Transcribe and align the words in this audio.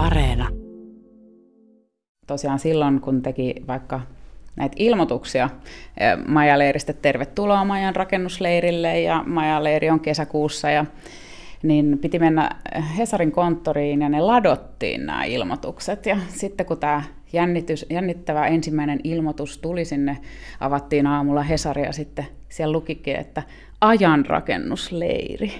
Areena. 0.00 0.48
Tosiaan 2.26 2.58
silloin, 2.58 3.00
kun 3.00 3.22
teki 3.22 3.54
vaikka 3.66 4.00
näitä 4.56 4.76
ilmoituksia 4.78 5.50
eh, 5.96 6.26
Majaleiristä, 6.26 6.92
tervetuloa 6.92 7.64
Majan 7.64 7.96
rakennusleirille 7.96 9.00
ja 9.00 9.24
Majaleiri 9.26 9.90
on 9.90 10.00
kesäkuussa 10.00 10.70
ja 10.70 10.86
niin 11.62 11.98
piti 11.98 12.18
mennä 12.18 12.50
Hesarin 12.96 13.32
konttoriin 13.32 14.02
ja 14.02 14.08
ne 14.08 14.20
ladottiin 14.20 15.06
nämä 15.06 15.24
ilmoitukset. 15.24 16.06
Ja 16.06 16.16
sitten 16.28 16.66
kun 16.66 16.78
tämä 16.78 17.02
jännitys, 17.32 17.86
jännittävä 17.90 18.46
ensimmäinen 18.46 19.00
ilmoitus 19.04 19.58
tuli 19.58 19.84
sinne, 19.84 20.18
avattiin 20.60 21.06
aamulla 21.06 21.42
Hesari 21.42 21.82
ja 21.82 21.92
sitten 21.92 22.26
siellä 22.48 22.72
lukikin, 22.72 23.16
että 23.16 23.42
ajan 23.80 24.26
rakennusleiri. 24.26 25.52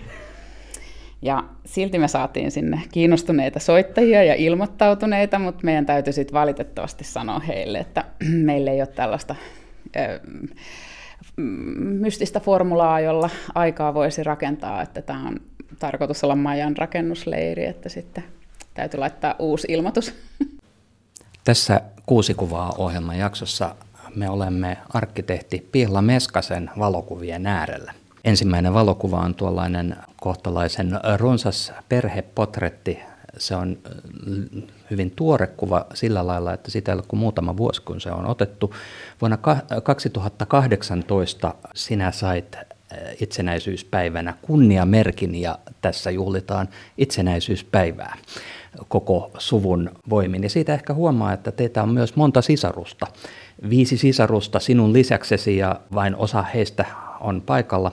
Ja 1.23 1.45
silti 1.65 1.99
me 1.99 2.09
saatiin 2.09 2.51
sinne 2.51 2.83
kiinnostuneita 2.93 3.61
soittajia 3.61 4.25
ja 4.25 4.35
ilmoittautuneita, 4.35 5.39
mutta 5.39 5.65
meidän 5.65 5.87
täytyy 5.87 6.13
sitten 6.13 6.35
valitettavasti 6.35 7.05
sanoa 7.05 7.39
heille, 7.39 7.79
että 7.79 8.05
meillä 8.49 8.71
ei 8.71 8.81
ole 8.81 8.87
tällaista 8.87 9.35
mystistä 11.79 12.41
formulaa, 12.41 13.01
jolla 13.01 13.31
aikaa 13.55 13.95
voisi 13.95 14.23
rakentaa, 14.23 14.83
että 14.83 15.03
tämä 15.03 15.29
on 15.29 15.41
tarkoitus 15.79 16.25
olla 16.25 16.37
Majan 16.37 16.77
rakennusleiri, 16.77 17.67
että 17.67 17.89
sitten 17.89 18.25
täytyy 18.75 19.01
laittaa 19.01 19.35
uusi 19.39 19.67
ilmoitus. 19.71 20.15
Tässä 21.45 21.81
kuusi 22.07 22.35
kuvaa 22.35 22.75
ohjelman 22.79 23.19
jaksossa 23.19 23.75
me 24.17 24.31
olemme 24.31 24.77
arkkitehti 24.95 25.69
Pihla 25.73 26.03
Meskasen 26.03 26.71
valokuvien 26.79 27.47
äärellä. 27.47 27.93
Ensimmäinen 28.25 28.75
valokuva 28.75 29.19
on 29.19 29.35
tuollainen 29.35 29.97
kohtalaisen 30.21 31.01
runsas 31.17 31.73
perhepotretti. 31.89 32.99
Se 33.39 33.57
on 33.57 33.79
hyvin 34.91 35.11
tuore 35.11 35.47
kuva 35.47 35.87
sillä 35.95 36.27
lailla, 36.27 36.53
että 36.53 36.71
sitä 36.71 36.93
ei 36.93 36.95
ole 36.95 37.05
kuin 37.09 37.21
muutama 37.21 37.57
vuosi, 37.57 37.83
kun 37.83 38.01
se 38.01 38.11
on 38.13 38.27
otettu. 38.27 38.75
Vuonna 39.21 39.39
2018 39.83 41.55
sinä 41.75 42.13
sait 42.13 42.57
itsenäisyyspäivänä 43.21 44.35
kunniamerkin 44.43 45.35
ja 45.35 45.59
tässä 45.81 46.11
juhlitaan 46.11 46.69
itsenäisyyspäivää 46.99 48.17
koko 48.89 49.31
suvun 49.39 49.91
voimin. 50.11 50.43
Ja 50.43 50.51
siitä 50.51 50.75
ehkä 50.75 50.95
huomaa, 50.95 51.33
että 51.33 51.53
teitä 51.53 51.83
on 51.83 51.89
myös 51.89 52.17
monta 52.17 52.43
sisarusta. 52.43 53.07
Viisi 53.71 53.97
sisarusta 53.97 54.61
sinun 54.61 54.93
lisäksesi 54.93 55.57
ja 55.57 55.81
vain 55.95 56.17
osa 56.17 56.43
heistä 56.43 56.85
on 57.21 57.43
paikalla 57.47 57.93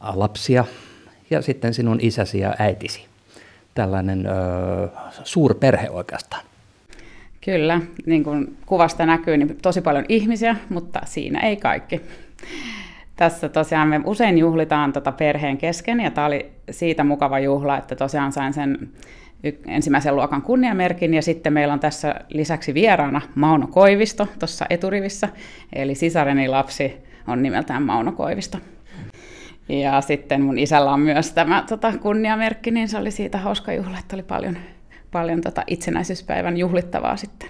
lapsia 0.00 0.64
ja 1.30 1.42
sitten 1.42 1.74
sinun 1.74 1.98
isäsi 2.00 2.38
ja 2.38 2.54
äitisi. 2.58 3.06
Tällainen 3.74 4.26
ö, 4.26 4.30
suurperhe 5.24 5.90
oikeastaan. 5.90 6.44
Kyllä, 7.44 7.80
niin 8.06 8.24
kuin 8.24 8.56
kuvasta 8.66 9.06
näkyy, 9.06 9.36
niin 9.36 9.58
tosi 9.62 9.80
paljon 9.80 10.04
ihmisiä, 10.08 10.56
mutta 10.68 11.00
siinä 11.04 11.40
ei 11.40 11.56
kaikki. 11.56 12.00
Tässä 13.16 13.48
tosiaan 13.48 13.88
me 13.88 14.00
usein 14.04 14.38
juhlitaan 14.38 14.92
tota 14.92 15.12
perheen 15.12 15.58
kesken, 15.58 16.00
ja 16.00 16.10
tämä 16.10 16.26
oli 16.26 16.50
siitä 16.70 17.04
mukava 17.04 17.38
juhla, 17.38 17.78
että 17.78 17.96
tosiaan 17.96 18.32
sain 18.32 18.52
sen 18.52 18.88
ensimmäisen 19.66 20.16
luokan 20.16 20.42
kunniamerkin, 20.42 21.14
ja 21.14 21.22
sitten 21.22 21.52
meillä 21.52 21.74
on 21.74 21.80
tässä 21.80 22.14
lisäksi 22.28 22.74
vieraana 22.74 23.20
Mauno 23.34 23.66
Koivisto 23.66 24.28
tuossa 24.38 24.66
eturivissä, 24.70 25.28
eli 25.72 25.94
sisareni 25.94 26.48
lapsi 26.48 26.96
on 27.26 27.42
nimeltään 27.42 27.82
Mauno 27.82 28.12
Koivisto. 28.12 28.58
Ja 29.68 30.00
sitten 30.00 30.42
mun 30.42 30.58
isällä 30.58 30.92
on 30.92 31.00
myös 31.00 31.32
tämä 31.32 31.64
tota, 31.68 31.98
kunniamerkki, 31.98 32.70
niin 32.70 32.88
se 32.88 32.98
oli 32.98 33.10
siitä 33.10 33.38
hauska 33.38 33.72
juhla, 33.72 33.98
että 33.98 34.16
oli 34.16 34.22
paljon, 34.22 34.56
paljon 35.12 35.40
tota, 35.40 35.64
itsenäisyyspäivän 35.66 36.56
juhlittavaa 36.56 37.16
sitten. 37.16 37.48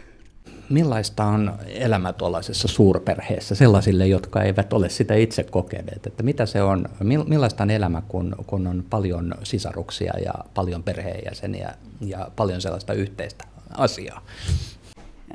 Millaista 0.68 1.24
on 1.24 1.52
elämä 1.66 2.12
tuollaisessa 2.12 2.68
suurperheessä 2.68 3.54
sellaisille, 3.54 4.06
jotka 4.06 4.42
eivät 4.42 4.72
ole 4.72 4.88
sitä 4.88 5.14
itse 5.14 5.42
kokeneet? 5.42 6.06
Että 6.06 6.22
mitä 6.22 6.46
se 6.46 6.62
on, 6.62 6.88
millaista 7.26 7.62
on 7.62 7.70
elämä, 7.70 8.02
kun, 8.08 8.36
kun 8.46 8.66
on 8.66 8.84
paljon 8.90 9.34
sisaruksia 9.42 10.12
ja 10.24 10.34
paljon 10.54 10.82
perheenjäseniä 10.82 11.74
ja 12.00 12.30
paljon 12.36 12.60
sellaista 12.60 12.92
yhteistä 12.92 13.44
asiaa? 13.70 14.22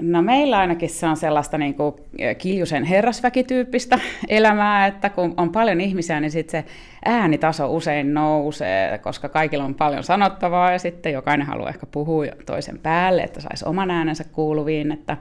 No 0.02 0.22
meillä 0.22 0.58
ainakin 0.58 0.90
se 0.90 1.08
on 1.08 1.18
sellaista 1.18 1.58
niin 1.58 1.76
kuin 1.76 1.96
kiljusen 2.38 2.84
herrasväkityyppistä 2.84 4.00
elämää, 4.30 4.88
että 4.88 5.10
kun 5.10 5.34
on 5.38 5.50
paljon 5.52 5.82
ihmisiä, 5.82 6.20
niin 6.20 6.32
sitten 6.32 6.64
se 6.64 6.72
äänitaso 7.06 7.76
usein 7.76 8.14
nousee, 8.14 8.98
koska 8.98 9.30
kaikilla 9.30 9.64
on 9.64 9.76
paljon 9.76 10.04
sanottavaa 10.04 10.72
ja 10.72 10.80
sitten 10.80 11.14
jokainen 11.14 11.48
haluaa 11.48 11.70
ehkä 11.70 11.86
puhua 11.86 12.26
toisen 12.46 12.80
päälle, 12.80 13.22
että 13.22 13.42
saisi 13.42 13.66
oman 13.66 13.92
äänensä 13.92 14.24
kuuluviin. 14.24 14.92
Että 14.92 15.18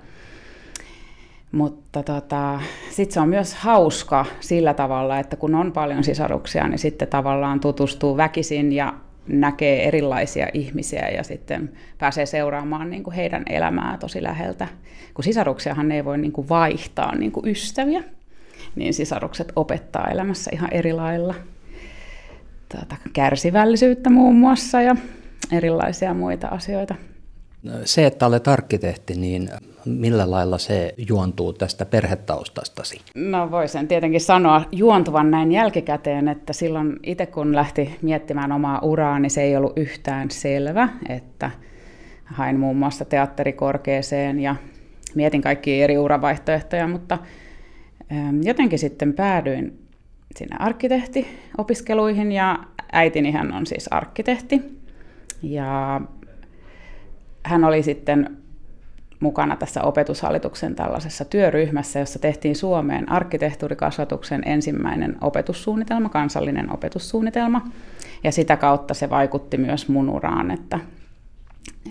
mutta 1.52 2.02
tota, 2.02 2.60
sitten 2.91 3.14
se 3.14 3.20
on 3.20 3.28
myös 3.28 3.54
hauska 3.54 4.26
sillä 4.41 4.74
tavalla, 4.74 5.18
että 5.18 5.36
kun 5.36 5.54
on 5.54 5.72
paljon 5.72 6.04
sisaruksia, 6.04 6.68
niin 6.68 6.78
sitten 6.78 7.08
tavallaan 7.08 7.60
tutustuu 7.60 8.16
väkisin 8.16 8.72
ja 8.72 8.94
näkee 9.32 9.88
erilaisia 9.88 10.48
ihmisiä 10.54 11.08
ja 11.08 11.24
sitten 11.24 11.72
pääsee 11.98 12.26
seuraamaan 12.26 12.91
niin 12.91 13.02
kuin 13.02 13.14
heidän 13.14 13.42
elämää 13.48 13.96
tosi 14.00 14.22
läheltä. 14.22 14.68
Kun 15.14 15.24
sisaruksiahan 15.24 15.92
ei 15.92 16.04
voi 16.04 16.18
niin 16.18 16.32
kuin 16.32 16.48
vaihtaa 16.48 17.14
niin 17.14 17.32
kuin 17.32 17.48
ystäviä, 17.48 18.02
niin 18.76 18.94
sisarukset 18.94 19.52
opettaa 19.56 20.08
elämässä 20.10 20.50
ihan 20.54 20.72
eri 20.72 20.92
lailla. 20.92 21.34
Tuota, 22.68 22.96
kärsivällisyyttä 23.12 24.10
muun 24.10 24.34
muassa 24.34 24.82
ja 24.82 24.96
erilaisia 25.52 26.14
muita 26.14 26.48
asioita. 26.48 26.94
Se, 27.84 28.06
että 28.06 28.26
olet 28.26 28.48
arkkitehti, 28.48 29.14
niin 29.14 29.50
millä 29.84 30.30
lailla 30.30 30.58
se 30.58 30.94
juontuu 31.08 31.52
tästä 31.52 31.86
perhetaustastasi? 31.86 33.00
No 33.14 33.50
voisin 33.50 33.88
tietenkin 33.88 34.20
sanoa 34.20 34.62
juontuvan 34.72 35.30
näin 35.30 35.52
jälkikäteen, 35.52 36.28
että 36.28 36.52
silloin 36.52 36.96
itse 37.02 37.26
kun 37.26 37.54
lähti 37.54 37.98
miettimään 38.02 38.52
omaa 38.52 38.78
uraa, 38.82 39.18
niin 39.18 39.30
se 39.30 39.42
ei 39.42 39.56
ollut 39.56 39.78
yhtään 39.78 40.30
selvä, 40.30 40.88
että 41.08 41.50
hain 42.24 42.60
muun 42.60 42.76
muassa 42.76 43.04
teatterikorkeeseen 43.04 44.41
ja 44.41 44.56
mietin 45.14 45.42
kaikkia 45.42 45.84
eri 45.84 45.98
uravaihtoehtoja, 45.98 46.88
mutta 46.88 47.18
ähm, 48.12 48.41
jotenkin 48.42 48.78
sitten 48.78 49.12
päädyin 49.12 49.78
sinne 50.36 50.56
arkkitehtiopiskeluihin 50.58 52.32
ja 52.32 52.58
äitini 52.92 53.32
hän 53.32 53.52
on 53.52 53.66
siis 53.66 53.88
arkkitehti 53.91 54.80
ja 55.42 56.00
hän 57.42 57.64
oli 57.64 57.82
sitten 57.82 58.40
mukana 59.20 59.56
tässä 59.56 59.82
opetushallituksen 59.82 60.75
tällaisessa 60.75 61.25
työryhmässä, 61.25 61.98
jossa 61.98 62.19
tehtiin 62.19 62.56
Suomeen 62.56 63.12
arkkitehtuurikasvatuksen 63.12 64.42
ensimmäinen 64.47 65.16
opetussuunnitelma, 65.20 66.08
kansallinen 66.08 66.72
opetussuunnitelma. 66.72 67.66
Ja 68.25 68.32
sitä 68.32 68.56
kautta 68.56 68.94
se 68.94 69.10
vaikutti 69.10 69.56
myös 69.56 69.88
mun 69.88 70.09
uraan, 70.09 70.50
että, 70.50 70.78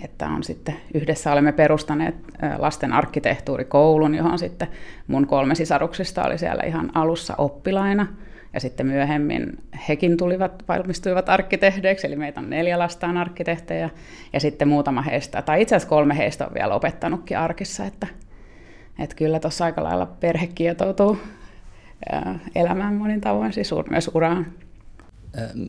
että 0.04 0.28
on 0.28 0.42
sitten 0.42 0.76
yhdessä 0.94 1.32
olemme 1.32 1.52
perustaneet 1.52 2.14
lasten 2.58 2.92
arkkitehtuurikoulun, 2.92 4.14
johon 4.14 4.38
sitten 4.38 4.68
mun 5.06 5.26
kolme 5.26 5.54
sisaruksista 5.54 6.24
oli 6.24 6.38
siellä 6.38 6.62
ihan 6.66 6.90
alussa 6.94 7.34
oppilaina– 7.38 8.06
ja 8.52 8.60
sitten 8.60 8.86
myöhemmin 8.86 9.58
hekin 9.88 10.16
tulivat, 10.16 10.64
valmistuivat 10.68 11.28
arkkitehdeiksi, 11.28 12.06
eli 12.06 12.16
meitä 12.16 12.40
on 12.40 12.50
neljä 12.50 12.78
lastaan 12.78 13.16
arkkitehtejä, 13.16 13.90
ja 14.32 14.40
sitten 14.40 14.68
muutama 14.68 15.02
heistä, 15.02 15.42
tai 15.42 15.62
itse 15.62 15.76
asiassa 15.76 15.88
kolme 15.88 16.16
heistä 16.16 16.46
on 16.46 16.54
vielä 16.54 16.74
opettanutkin 16.74 17.38
arkissa, 17.38 17.84
että, 17.84 18.06
että 18.98 19.16
kyllä 19.16 19.40
tuossa 19.40 19.64
aika 19.64 19.82
lailla 19.82 20.06
perhe 20.06 20.46
kietoutuu 20.46 21.18
elämään 22.54 22.94
monin 22.94 23.20
tavoin, 23.20 23.52
siis 23.52 23.70
myös 23.90 24.10
uraan. 24.14 24.46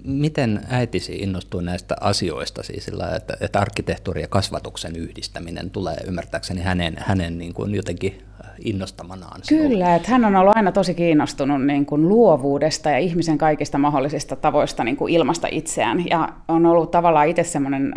Miten 0.04 0.62
äitisi 0.70 1.16
innostui 1.16 1.64
näistä 1.64 1.96
asioista, 2.02 2.64
siis 2.64 2.86
sillä, 2.86 3.16
että, 3.16 3.38
että 3.42 3.60
arkkitehtuuri 3.60 4.22
ja 4.22 4.28
kasvatuksen 4.28 4.96
yhdistäminen 4.96 5.70
tulee 5.70 5.98
ymmärtääkseni 6.08 6.62
hänen, 6.62 6.96
hänen 6.98 7.38
niin 7.38 7.54
kuin 7.54 7.76
jotenkin 7.76 8.22
innostamanaan. 8.66 9.42
Kyllä, 9.50 9.96
että 9.96 10.12
hän 10.12 10.26
on 10.26 10.36
ollut 10.36 10.56
aina 10.56 10.72
tosi 10.72 10.94
kiinnostunut 10.94 11.66
niin 11.66 11.86
kuin 11.86 12.10
luovuudesta 12.10 12.90
ja 12.90 12.98
ihmisen 12.98 13.38
kaikista 13.38 13.78
mahdollisista 13.78 14.36
tavoista 14.36 14.84
niin 14.84 14.98
kuin 14.98 15.14
ilmasta 15.14 15.48
itseään. 15.52 16.06
Ja 16.10 16.30
on 16.48 16.66
ollut 16.66 16.92
tavallaan 16.92 17.28
itse 17.28 17.44
semmoinen 17.44 17.94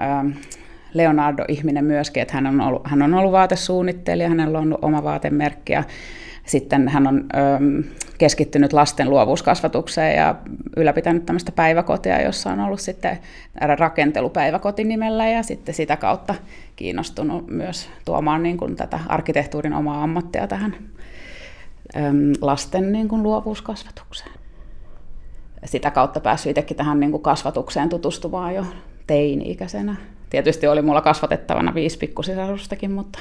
Leonardo-ihminen 0.94 1.85
myöskin, 1.85 2.23
että 2.23 2.35
hän 2.35 2.47
on 2.47 2.61
ollut, 2.61 2.83
hän 2.85 3.03
on 3.03 3.15
ollut 3.15 3.33
vaatesuunnittelija, 3.33 4.29
hänellä 4.29 4.59
on 4.59 4.65
ollut 4.65 4.85
oma 4.85 5.05
vaatemerkki 5.05 5.73
ja 5.73 5.85
sitten 6.46 6.88
hän 6.88 7.06
on 7.06 7.25
ö, 7.35 7.38
keskittynyt 8.19 8.73
lasten 8.73 9.11
luovuuskasvatukseen 9.11 10.17
ja 10.17 10.35
ylläpitänyt 10.76 11.26
tämmöistä 11.26 11.52
päiväkotia, 11.52 12.23
jossa 12.23 12.50
on 12.50 12.61
ollut 12.61 12.81
sitten 12.81 13.19
rakentelupäiväkoti 13.76 14.85
nimellä 14.85 15.29
ja 15.29 15.43
sitten 15.43 15.75
sitä 15.75 15.96
kautta 15.96 16.35
kiinnostunut 16.76 17.50
myös 17.50 17.88
tuomaan 18.05 18.43
niin 18.43 18.56
kuin 18.56 18.76
tätä 18.76 19.00
arkkitehtuurin 19.08 19.73
omaa 19.73 20.02
ammattia 20.02 20.46
tähän 20.46 20.76
ö, 21.96 22.00
lasten 22.41 22.93
niin 22.93 23.08
kuin 23.08 23.23
luovuuskasvatukseen. 23.23 24.32
Sitä 25.64 25.91
kautta 25.91 26.20
päässyt 26.20 26.50
itsekin 26.50 26.76
tähän 26.76 27.00
niin 27.00 27.11
kuin 27.11 27.23
kasvatukseen 27.23 27.88
tutustumaan 27.88 28.55
jo 28.55 28.67
teini-ikäisenä. 29.06 29.96
tietysti 30.31 30.67
oli 30.67 30.82
mulla 30.82 31.00
kasvatettavana 31.00 31.75
viisi 31.75 31.99
pikkusisarustakin, 31.99 32.91
mutta... 32.91 33.19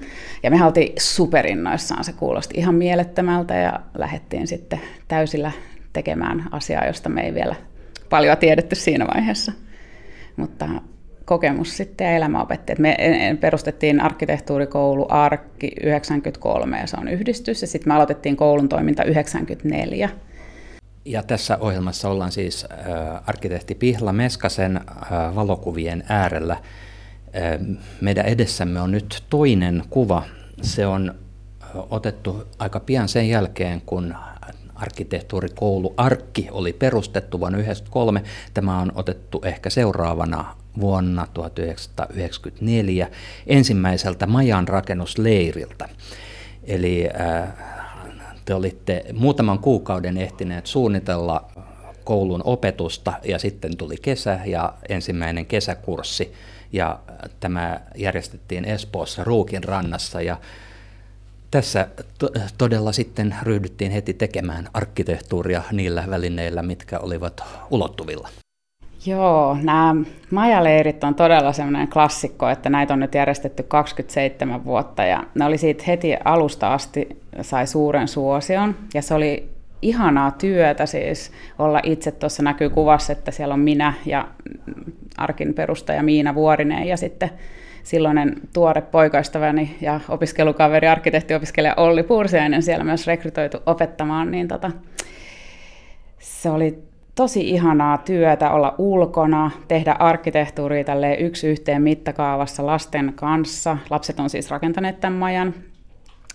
Ja 0.43 0.51
me 0.51 0.65
oltiin 0.65 0.93
superinnoissaan, 0.99 2.03
se 2.03 2.13
kuulosti 2.13 2.57
ihan 2.57 2.75
mielettömältä 2.75 3.55
ja 3.55 3.79
lähdettiin 3.97 4.47
sitten 4.47 4.81
täysillä 5.07 5.51
tekemään 5.93 6.43
asiaa, 6.51 6.85
josta 6.85 7.09
me 7.09 7.21
ei 7.21 7.33
vielä 7.33 7.55
paljon 8.09 8.37
tiedetty 8.37 8.75
siinä 8.75 9.07
vaiheessa. 9.07 9.51
Mutta 10.35 10.69
kokemus 11.31 11.77
sitten 11.77 12.05
ja 12.05 12.11
elämä 12.15 12.41
opetti. 12.41 12.73
Me 12.79 12.97
perustettiin 13.39 14.01
arkkitehtuurikoulu 14.01 15.05
Arkki 15.09 15.71
93 15.83 16.79
ja 16.79 16.87
se 16.87 16.97
on 16.99 17.07
yhdistys 17.07 17.61
ja 17.61 17.67
sitten 17.67 17.89
me 17.89 17.95
aloitettiin 17.95 18.37
koulun 18.37 18.69
toiminta 18.69 19.03
94. 19.03 20.09
Ja 21.05 21.23
tässä 21.23 21.57
ohjelmassa 21.57 22.09
ollaan 22.09 22.31
siis 22.31 22.65
äh, 22.71 22.77
arkkitehti 23.27 23.75
Pihla 23.75 24.13
Meskasen 24.13 24.77
äh, 24.77 25.35
valokuvien 25.35 26.03
äärellä. 26.09 26.53
Äh, 26.53 26.61
meidän 28.01 28.25
edessämme 28.25 28.81
on 28.81 28.91
nyt 28.91 29.23
toinen 29.29 29.83
kuva. 29.89 30.23
Se 30.61 30.87
on 30.87 31.15
otettu 31.89 32.43
aika 32.59 32.79
pian 32.79 33.09
sen 33.09 33.29
jälkeen, 33.29 33.81
kun 33.85 34.15
arkkitehtuurikoulu 34.75 35.93
Arkki 35.97 36.47
oli 36.51 36.73
perustettu 36.73 37.39
vuonna 37.39 37.57
1993. 37.57 38.23
Tämä 38.53 38.79
on 38.79 38.91
otettu 38.95 39.41
ehkä 39.45 39.69
seuraavana 39.69 40.60
vuonna 40.79 41.27
1994 41.33 43.09
ensimmäiseltä 43.47 44.27
majan 44.27 44.67
rakennusleiriltä. 44.67 45.89
Eli 46.63 47.09
äh, 47.19 47.47
te 48.45 48.53
olitte 48.53 49.05
muutaman 49.13 49.59
kuukauden 49.59 50.17
ehtineet 50.17 50.67
suunnitella 50.67 51.51
koulun 52.03 52.41
opetusta 52.43 53.13
ja 53.23 53.39
sitten 53.39 53.77
tuli 53.77 53.95
kesä 54.01 54.39
ja 54.45 54.73
ensimmäinen 54.89 55.45
kesäkurssi 55.45 56.33
ja 56.73 56.99
tämä 57.39 57.81
järjestettiin 57.95 58.65
Espoossa 58.65 59.23
Ruukin 59.23 59.63
rannassa 59.63 60.21
ja 60.21 60.37
tässä 61.51 61.87
to- 62.19 62.31
todella 62.57 62.91
sitten 62.91 63.35
ryhdyttiin 63.43 63.91
heti 63.91 64.13
tekemään 64.13 64.69
arkkitehtuuria 64.73 65.63
niillä 65.71 66.03
välineillä, 66.09 66.63
mitkä 66.63 66.99
olivat 66.99 67.43
ulottuvilla. 67.69 68.29
Joo, 69.05 69.57
nämä 69.61 69.95
majaleirit 70.31 71.03
on 71.03 71.15
todella 71.15 71.53
semmoinen 71.53 71.87
klassikko, 71.87 72.49
että 72.49 72.69
näitä 72.69 72.93
on 72.93 72.99
nyt 72.99 73.15
järjestetty 73.15 73.63
27 73.63 74.65
vuotta 74.65 75.03
ja 75.03 75.23
ne 75.35 75.45
oli 75.45 75.57
siitä 75.57 75.83
heti 75.87 76.15
alusta 76.25 76.73
asti 76.73 77.21
sai 77.41 77.67
suuren 77.67 78.07
suosion. 78.07 78.75
Ja 78.93 79.01
se 79.01 79.13
oli 79.13 79.49
ihanaa 79.81 80.31
työtä 80.31 80.85
siis 80.85 81.31
olla 81.59 81.79
itse, 81.83 82.11
tuossa 82.11 82.43
näkyy 82.43 82.69
kuvassa, 82.69 83.13
että 83.13 83.31
siellä 83.31 83.53
on 83.53 83.59
minä 83.59 83.93
ja 84.05 84.27
arkin 85.17 85.53
perustaja 85.53 86.03
Miina 86.03 86.35
Vuorinen 86.35 86.87
ja 86.87 86.97
sitten 86.97 87.29
silloinen 87.83 88.35
tuore 88.53 88.81
poikaystäväni 88.81 89.77
ja 89.81 89.99
opiskelukaveri, 90.09 90.87
arkkitehtiopiskelija 90.87 91.73
Olli 91.77 92.03
Pursiainen 92.03 92.63
siellä 92.63 92.83
myös 92.83 93.07
rekrytoitu 93.07 93.57
opettamaan, 93.65 94.31
niin 94.31 94.47
tota, 94.47 94.71
se 96.19 96.49
oli 96.49 96.90
tosi 97.21 97.49
ihanaa 97.49 97.97
työtä 97.97 98.51
olla 98.51 98.75
ulkona, 98.77 99.51
tehdä 99.67 99.91
arkkitehtuuria 99.91 100.83
tälle 100.83 101.15
yksi 101.15 101.47
yhteen 101.47 101.81
mittakaavassa 101.81 102.65
lasten 102.65 103.13
kanssa. 103.15 103.77
Lapset 103.89 104.19
on 104.19 104.29
siis 104.29 104.51
rakentaneet 104.51 104.99
tämän 104.99 105.19
majan 105.19 105.53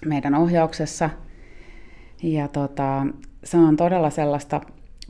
meidän 0.05 0.35
ohjauksessa. 0.35 1.11
Ja 2.23 2.49
tota, 2.49 3.07
se 3.45 3.57
on 3.57 3.77
todella 3.77 4.11
sellaista 4.11 4.61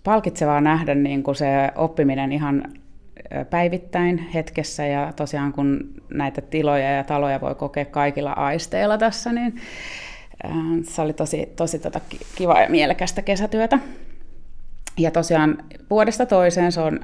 palkitsevaa 0.05 0.61
nähdä 0.61 0.95
niin 0.95 1.23
kuin 1.23 1.35
se 1.35 1.47
oppiminen 1.75 2.33
ihan 2.33 2.63
päivittäin 3.51 4.19
hetkessä 4.19 4.87
ja 4.87 5.13
tosiaan 5.17 5.53
kun 5.53 5.95
näitä 6.15 6.41
tiloja 6.41 6.91
ja 6.91 7.05
taloja 7.05 7.41
voi 7.41 7.55
kokea 7.55 7.85
kaikilla 7.85 8.33
aisteilla 8.33 8.99
tässä, 8.99 9.33
niin 9.33 9.61
se 10.83 11.03
oli 11.03 11.13
tosi, 11.13 11.53
tosi 11.57 11.79
tota 11.79 12.01
kiva 12.37 12.61
ja 12.61 12.69
mielekästä 12.69 13.23
kesätyötä. 13.23 13.79
Ja 14.99 15.11
tosiaan 15.11 15.65
vuodesta 15.91 16.27
toiseen 16.27 16.73
se 16.73 16.81
on 16.81 17.01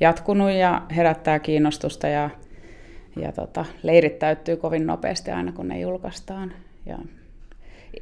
jatkunut 0.00 0.50
ja 0.50 0.82
herättää 0.96 1.38
kiinnostusta 1.38 2.08
ja, 2.08 2.30
ja 3.16 3.32
tota, 3.32 3.64
leirit 3.82 4.18
täyttyy 4.18 4.56
kovin 4.56 4.86
nopeasti 4.86 5.30
aina 5.30 5.52
kun 5.52 5.68
ne 5.68 5.80
julkaistaan. 5.80 6.52
Ja 6.86 6.98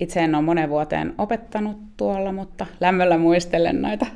itse 0.01 0.21
en 0.21 0.35
ole 0.35 0.45
monen 0.45 0.71
vuoteen 0.71 1.15
opettanut 1.19 1.77
tuolla, 1.97 2.33
mutta 2.33 2.67
lämmöllä 2.81 3.19
muistelen 3.19 3.83
noita, 3.83 4.07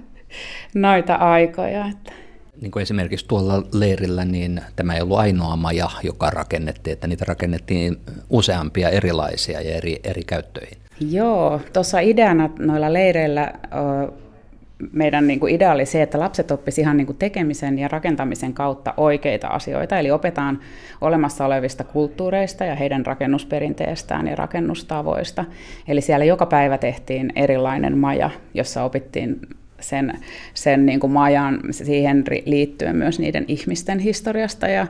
noita 0.75 1.15
aikoja. 1.15 1.87
Että 1.87 2.13
niin 2.61 2.71
kuin 2.71 2.83
esimerkiksi 2.83 3.29
tuolla 3.29 3.63
leirillä, 3.73 4.25
niin 4.25 4.61
tämä 4.77 4.95
ei 4.95 5.01
ollut 5.01 5.19
ainoa 5.19 5.57
maja, 5.57 5.91
joka 6.03 6.31
rakennettiin, 6.31 6.93
että 6.93 7.07
niitä 7.07 7.25
rakennettiin 7.29 7.97
useampia 8.31 8.89
erilaisia 8.89 9.61
ja 9.61 9.75
eri, 9.75 10.01
eri 10.05 10.23
käyttöihin. 10.25 10.79
Joo, 11.01 11.61
tuossa 11.73 12.01
ideana 12.01 12.51
noilla 12.59 12.93
leireillä 12.93 13.53
meidän 14.93 15.27
niin 15.27 15.41
kuin 15.41 15.55
idea 15.55 15.73
oli 15.73 15.87
se, 15.87 16.03
että 16.03 16.21
lapset 16.21 16.51
oppisivat 16.51 16.85
ihan 16.85 16.97
niin 16.97 17.07
kuin 17.07 17.19
tekemisen 17.19 17.79
ja 17.79 17.89
rakentamisen 17.89 18.53
kautta 18.53 18.95
oikeita 18.97 19.49
asioita, 19.49 19.99
eli 19.99 20.11
opetaan 20.11 20.61
olemassa 21.01 21.47
olevista 21.47 21.85
kulttuureista 21.85 22.65
ja 22.65 22.75
heidän 22.75 23.07
rakennusperinteestään 23.07 24.27
ja 24.27 24.37
rakennustavoista. 24.37 25.45
Eli 25.89 26.01
siellä 26.01 26.25
joka 26.25 26.47
päivä 26.47 26.79
tehtiin 26.79 27.33
erilainen 27.37 27.99
maja, 27.99 28.31
jossa 28.55 28.85
opittiin 28.85 29.41
sen, 29.81 30.13
sen 30.55 30.87
niin 30.87 31.01
kuin 31.01 31.13
majan 31.13 31.61
siihen 31.71 32.25
liittyen 32.45 32.97
myös 32.97 33.19
niiden 33.19 33.45
ihmisten 33.49 33.99
historiasta 33.99 34.69
ja 34.69 34.87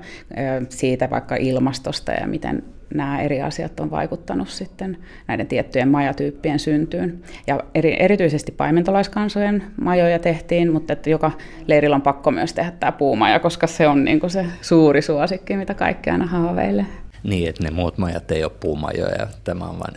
siitä 0.69 1.11
vaikka 1.11 1.37
ilmastosta 1.37 2.13
ja 2.13 2.27
miten 2.27 2.63
nämä 2.95 3.21
eri 3.21 3.43
asiat 3.43 3.81
on 3.81 3.91
vaikuttanut 3.91 4.49
sitten 4.49 4.99
näiden 5.29 5.47
tiettyjen 5.47 5.89
majatyyppien 5.89 6.59
syntyyn. 6.59 7.23
Ja 7.47 7.61
eri, 7.75 7.97
erityisesti 8.03 8.53
paimentolaiskansojen 8.53 9.63
majoja 9.81 10.19
tehtiin, 10.19 10.73
mutta 10.73 10.93
että 10.93 11.11
joka 11.11 11.33
leirillä 11.67 11.97
on 11.97 12.03
pakko 12.03 12.31
myös 12.31 12.53
tehdä 12.53 12.73
tämä 12.81 12.93
puumaja, 12.93 13.39
koska 13.39 13.67
se 13.67 13.89
on 13.89 14.05
niin 14.05 14.21
kuin 14.21 14.31
se 14.31 14.47
suuri 14.61 15.03
suosikki, 15.03 15.57
mitä 15.57 15.75
kaikki 15.75 16.11
aina 16.11 16.27
haaveilee. 16.27 16.87
Niin, 17.23 17.49
että 17.49 17.65
ne 17.65 17.71
muut 17.71 17.99
majat 17.99 18.31
ei 18.31 18.45
ole 18.45 18.53
puumajoja, 18.61 19.27
tämä 19.45 19.65
on 19.65 19.79
vain 19.79 19.95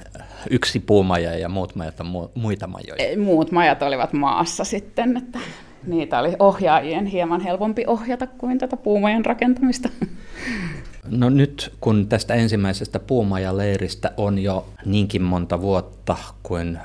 yksi 0.49 0.79
puumaja 0.79 1.37
ja 1.37 1.49
muut 1.49 1.75
majat 1.75 1.99
on 1.99 2.29
muita 2.35 2.67
majoja. 2.67 3.19
Muut 3.19 3.51
majat 3.51 3.81
olivat 3.81 4.13
maassa 4.13 4.63
sitten, 4.63 5.17
että 5.17 5.39
niitä 5.87 6.19
oli 6.19 6.35
ohjaajien 6.39 7.05
hieman 7.05 7.41
helpompi 7.41 7.83
ohjata 7.87 8.27
kuin 8.27 8.57
tätä 8.57 8.77
puumajan 8.77 9.25
rakentamista. 9.25 9.89
No 11.07 11.29
nyt 11.29 11.73
kun 11.81 12.07
tästä 12.07 12.33
ensimmäisestä 12.33 12.99
puumajaleiristä 12.99 14.11
on 14.17 14.39
jo 14.39 14.65
niinkin 14.85 15.21
monta 15.21 15.61
vuotta 15.61 16.17
kuin 16.43 16.79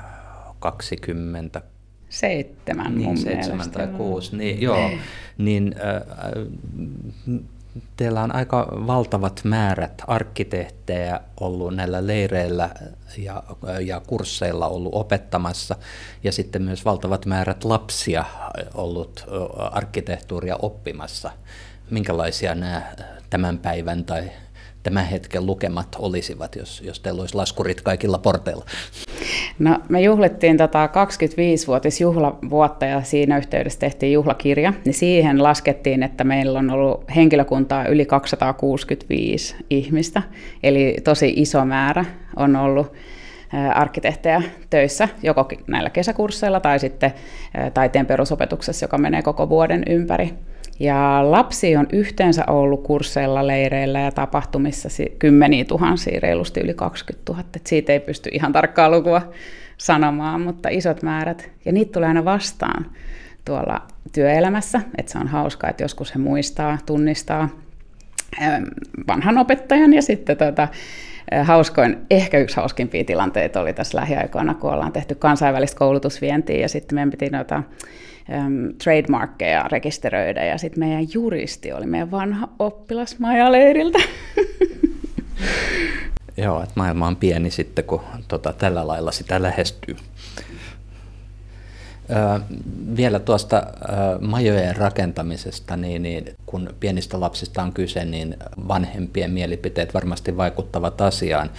20 0.59 1.61
Seitsemän 2.09 2.95
niin, 2.95 3.17
seitsemän 3.17 3.71
tai 3.71 3.87
kuusi, 3.87 4.37
niin 4.37 4.61
joo, 4.61 4.89
niin 5.37 5.75
äh, 5.79 7.43
teillä 7.97 8.21
on 8.23 8.35
aika 8.35 8.67
valtavat 8.87 9.41
määrät 9.43 10.01
arkkitehtejä 10.07 11.19
ollut 11.39 11.75
näillä 11.75 12.07
leireillä 12.07 12.69
ja, 13.17 13.43
ja 13.81 14.01
kursseilla 14.07 14.67
ollut 14.67 14.93
opettamassa. 14.95 15.75
Ja 16.23 16.31
sitten 16.31 16.61
myös 16.61 16.85
valtavat 16.85 17.25
määrät 17.25 17.63
lapsia 17.63 18.25
ollut 18.73 19.25
arkkitehtuuria 19.71 20.55
oppimassa. 20.61 21.31
Minkälaisia 21.91 22.55
nämä 22.55 22.81
tämän 23.29 23.57
päivän 23.57 24.03
tai 24.03 24.23
tämän 24.83 25.05
hetken 25.05 25.45
lukemat 25.45 25.95
olisivat, 25.99 26.55
jos, 26.55 26.81
jos 26.85 26.99
teillä 26.99 27.21
olisi 27.21 27.35
laskurit 27.35 27.81
kaikilla 27.81 28.17
porteilla? 28.17 28.65
No, 29.59 29.79
me 29.89 30.01
juhlittiin 30.01 30.57
tota 30.57 30.85
25-vuotisjuhlavuotta 30.87 32.85
ja 32.85 33.01
siinä 33.01 33.37
yhteydessä 33.37 33.79
tehtiin 33.79 34.13
juhlakirja. 34.13 34.73
Niin 34.85 34.93
siihen 34.93 35.43
laskettiin, 35.43 36.03
että 36.03 36.23
meillä 36.23 36.59
on 36.59 36.69
ollut 36.69 37.03
henkilökuntaa 37.15 37.85
yli 37.85 38.05
265 38.05 39.55
ihmistä, 39.69 40.21
eli 40.63 40.97
tosi 41.03 41.33
iso 41.35 41.65
määrä 41.65 42.05
on 42.35 42.55
ollut 42.55 42.93
arkkitehtejä 43.73 44.41
töissä, 44.69 45.07
joko 45.23 45.47
näillä 45.67 45.89
kesäkursseilla 45.89 46.59
tai 46.59 46.79
sitten 46.79 47.13
taiteen 47.73 48.05
perusopetuksessa, 48.05 48.83
joka 48.83 48.97
menee 48.97 49.21
koko 49.21 49.49
vuoden 49.49 49.83
ympäri. 49.89 50.33
Ja 50.79 51.31
lapsi 51.31 51.75
on 51.75 51.87
yhteensä 51.93 52.43
ollut 52.47 52.83
kursseilla, 52.83 53.47
leireillä 53.47 53.99
ja 53.99 54.11
tapahtumissa 54.11 54.89
kymmeniä 55.19 55.65
tuhansia, 55.65 56.19
reilusti 56.19 56.59
yli 56.59 56.73
20 56.73 57.31
000. 57.31 57.43
Et 57.55 57.67
siitä 57.67 57.93
ei 57.93 57.99
pysty 57.99 58.29
ihan 58.33 58.53
tarkkaa 58.53 58.91
lukua 58.91 59.21
sanomaan, 59.77 60.41
mutta 60.41 60.69
isot 60.69 61.03
määrät. 61.03 61.49
Ja 61.65 61.71
niitä 61.71 61.91
tulee 61.91 62.07
aina 62.07 62.25
vastaan 62.25 62.85
tuolla 63.45 63.81
työelämässä, 64.13 64.81
että 64.97 65.11
se 65.11 65.17
on 65.17 65.27
hauskaa, 65.27 65.69
että 65.69 65.83
joskus 65.83 66.15
he 66.15 66.19
muistaa, 66.19 66.77
tunnistaa 66.85 67.49
vanhan 69.07 69.37
opettajan 69.37 69.93
ja 69.93 70.01
sitten 70.01 70.37
tota, 70.37 70.67
hauskoin, 71.43 71.97
ehkä 72.09 72.39
yksi 72.39 72.55
hauskimpia 72.55 73.03
tilanteita 73.03 73.61
oli 73.61 73.73
tässä 73.73 73.97
lähiaikoina, 73.97 74.53
kun 74.53 74.73
ollaan 74.73 74.91
tehty 74.91 75.15
kansainvälistä 75.15 75.77
koulutusvientiä 75.77 76.57
ja 76.57 76.69
sitten 76.69 76.95
meidän 76.95 77.11
piti 77.11 77.29
noita 77.29 77.63
um, 78.37 78.73
trademarkkeja 78.83 79.67
rekisteröidä 79.71 80.45
ja 80.45 80.57
sitten 80.57 80.79
meidän 80.79 81.07
juristi 81.13 81.71
oli 81.71 81.85
meidän 81.85 82.11
vanha 82.11 82.49
oppilas 82.59 83.19
Maja 83.19 83.51
Leiriltä. 83.51 83.99
Joo, 86.37 86.63
että 86.63 86.73
maailma 86.75 87.07
on 87.07 87.15
pieni 87.15 87.51
sitten, 87.51 87.85
kun 87.85 88.01
tota, 88.27 88.53
tällä 88.53 88.87
lailla 88.87 89.11
sitä 89.11 89.41
lähestyy. 89.41 89.95
Vielä 92.95 93.19
tuosta 93.19 93.63
majojen 94.21 94.75
rakentamisesta, 94.75 95.77
niin, 95.77 96.03
niin 96.03 96.25
kun 96.45 96.69
pienistä 96.79 97.19
lapsista 97.19 97.63
on 97.63 97.73
kyse, 97.73 98.05
niin 98.05 98.37
vanhempien 98.67 99.31
mielipiteet 99.31 99.93
varmasti 99.93 100.37
vaikuttavat 100.37 101.01
asiaan. 101.01 101.49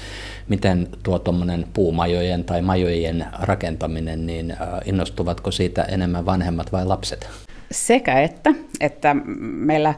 Miten 0.49 0.89
tuo 1.03 1.19
tuommoinen 1.19 1.67
puumajojen 1.73 2.45
tai 2.45 2.63
majojen 2.63 3.27
rakentaminen, 3.41 4.27
niin 4.27 4.57
innostuvatko 4.85 5.51
siitä 5.51 5.83
enemmän 5.83 6.27
vanhemmat 6.27 6.73
vai 6.73 6.87
lapset? 6.87 7.29
Sekä 7.71 8.21
että, 8.21 8.55
että 8.81 9.17
meillä 9.41 9.95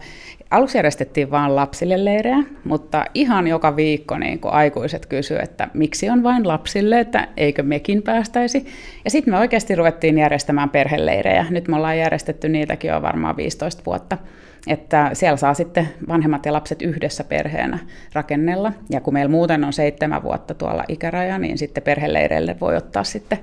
Aluksi 0.53 0.79
järjestettiin 0.79 1.31
vain 1.31 1.57
lapsille 1.57 2.05
leirejä, 2.05 2.37
mutta 2.65 3.05
ihan 3.15 3.47
joka 3.47 3.77
viikko 3.77 4.19
niin 4.19 4.41
kun 4.41 4.51
aikuiset 4.51 5.07
kysyivät, 5.07 5.45
että 5.45 5.69
miksi 5.75 6.11
on 6.11 6.23
vain 6.23 6.49
lapsille, 6.49 7.01
että 7.01 7.29
eikö 7.37 7.63
mekin 7.63 8.03
päästäisi. 8.03 8.67
Ja 9.05 9.11
sitten 9.11 9.35
me 9.35 9.39
oikeasti 9.39 9.75
ruvettiin 9.75 10.19
järjestämään 10.19 10.71
perheleirejä. 10.71 11.47
Nyt 11.51 11.69
me 11.69 11.77
ollaan 11.77 11.99
järjestetty 11.99 12.49
niitäkin 12.49 12.89
jo 12.89 13.03
varmaan 13.03 13.37
15 13.37 13.83
vuotta. 13.87 14.19
Että 14.67 15.11
siellä 15.13 15.37
saa 15.37 15.55
sitten 15.55 15.89
vanhemmat 16.09 16.47
ja 16.47 16.53
lapset 16.53 16.83
yhdessä 16.83 17.25
perheenä 17.25 17.79
rakennella. 18.13 18.73
Ja 18.91 19.01
kun 19.01 19.15
meillä 19.15 19.31
muuten 19.31 19.65
on 19.65 19.73
seitsemän 19.73 20.23
vuotta 20.23 20.55
tuolla 20.55 20.85
ikäraja, 20.89 21.39
niin 21.39 21.59
sitten 21.59 21.83
perheleireille 21.83 22.57
voi 22.61 22.77
ottaa 22.77 23.05
sitten 23.05 23.39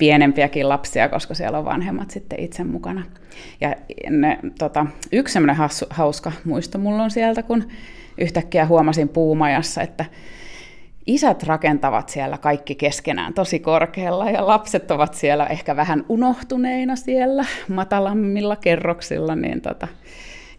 pienempiäkin 0.00 0.68
lapsia, 0.68 1.08
koska 1.08 1.34
siellä 1.34 1.58
on 1.58 1.64
vanhemmat 1.64 2.10
sitten 2.10 2.40
itse 2.40 2.64
mukana. 2.64 3.02
Ja 3.60 3.74
ne, 4.10 4.38
tota, 4.58 4.86
yksi 5.12 5.32
semmoinen 5.32 5.56
hauska 5.90 6.32
muisto 6.44 6.78
mulla 6.78 7.02
on 7.02 7.10
sieltä, 7.10 7.42
kun 7.42 7.68
yhtäkkiä 8.18 8.66
huomasin 8.66 9.08
puumajassa, 9.08 9.82
että 9.82 10.04
isät 11.06 11.42
rakentavat 11.42 12.08
siellä 12.08 12.38
kaikki 12.38 12.74
keskenään 12.74 13.34
tosi 13.34 13.58
korkealla 13.58 14.30
ja 14.30 14.46
lapset 14.46 14.90
ovat 14.90 15.14
siellä 15.14 15.46
ehkä 15.46 15.76
vähän 15.76 16.04
unohtuneina 16.08 16.96
siellä 16.96 17.44
matalammilla 17.68 18.56
kerroksilla, 18.56 19.36
niin 19.36 19.60
tota, 19.60 19.88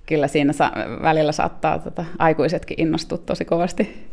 kyllä 0.05 0.27
siinä 0.27 0.53
sa- 0.53 0.71
välillä 1.01 1.31
saattaa 1.31 1.79
tota, 1.79 2.05
aikuisetkin 2.19 2.81
innostua 2.81 3.17
tosi 3.17 3.45
kovasti. 3.45 4.10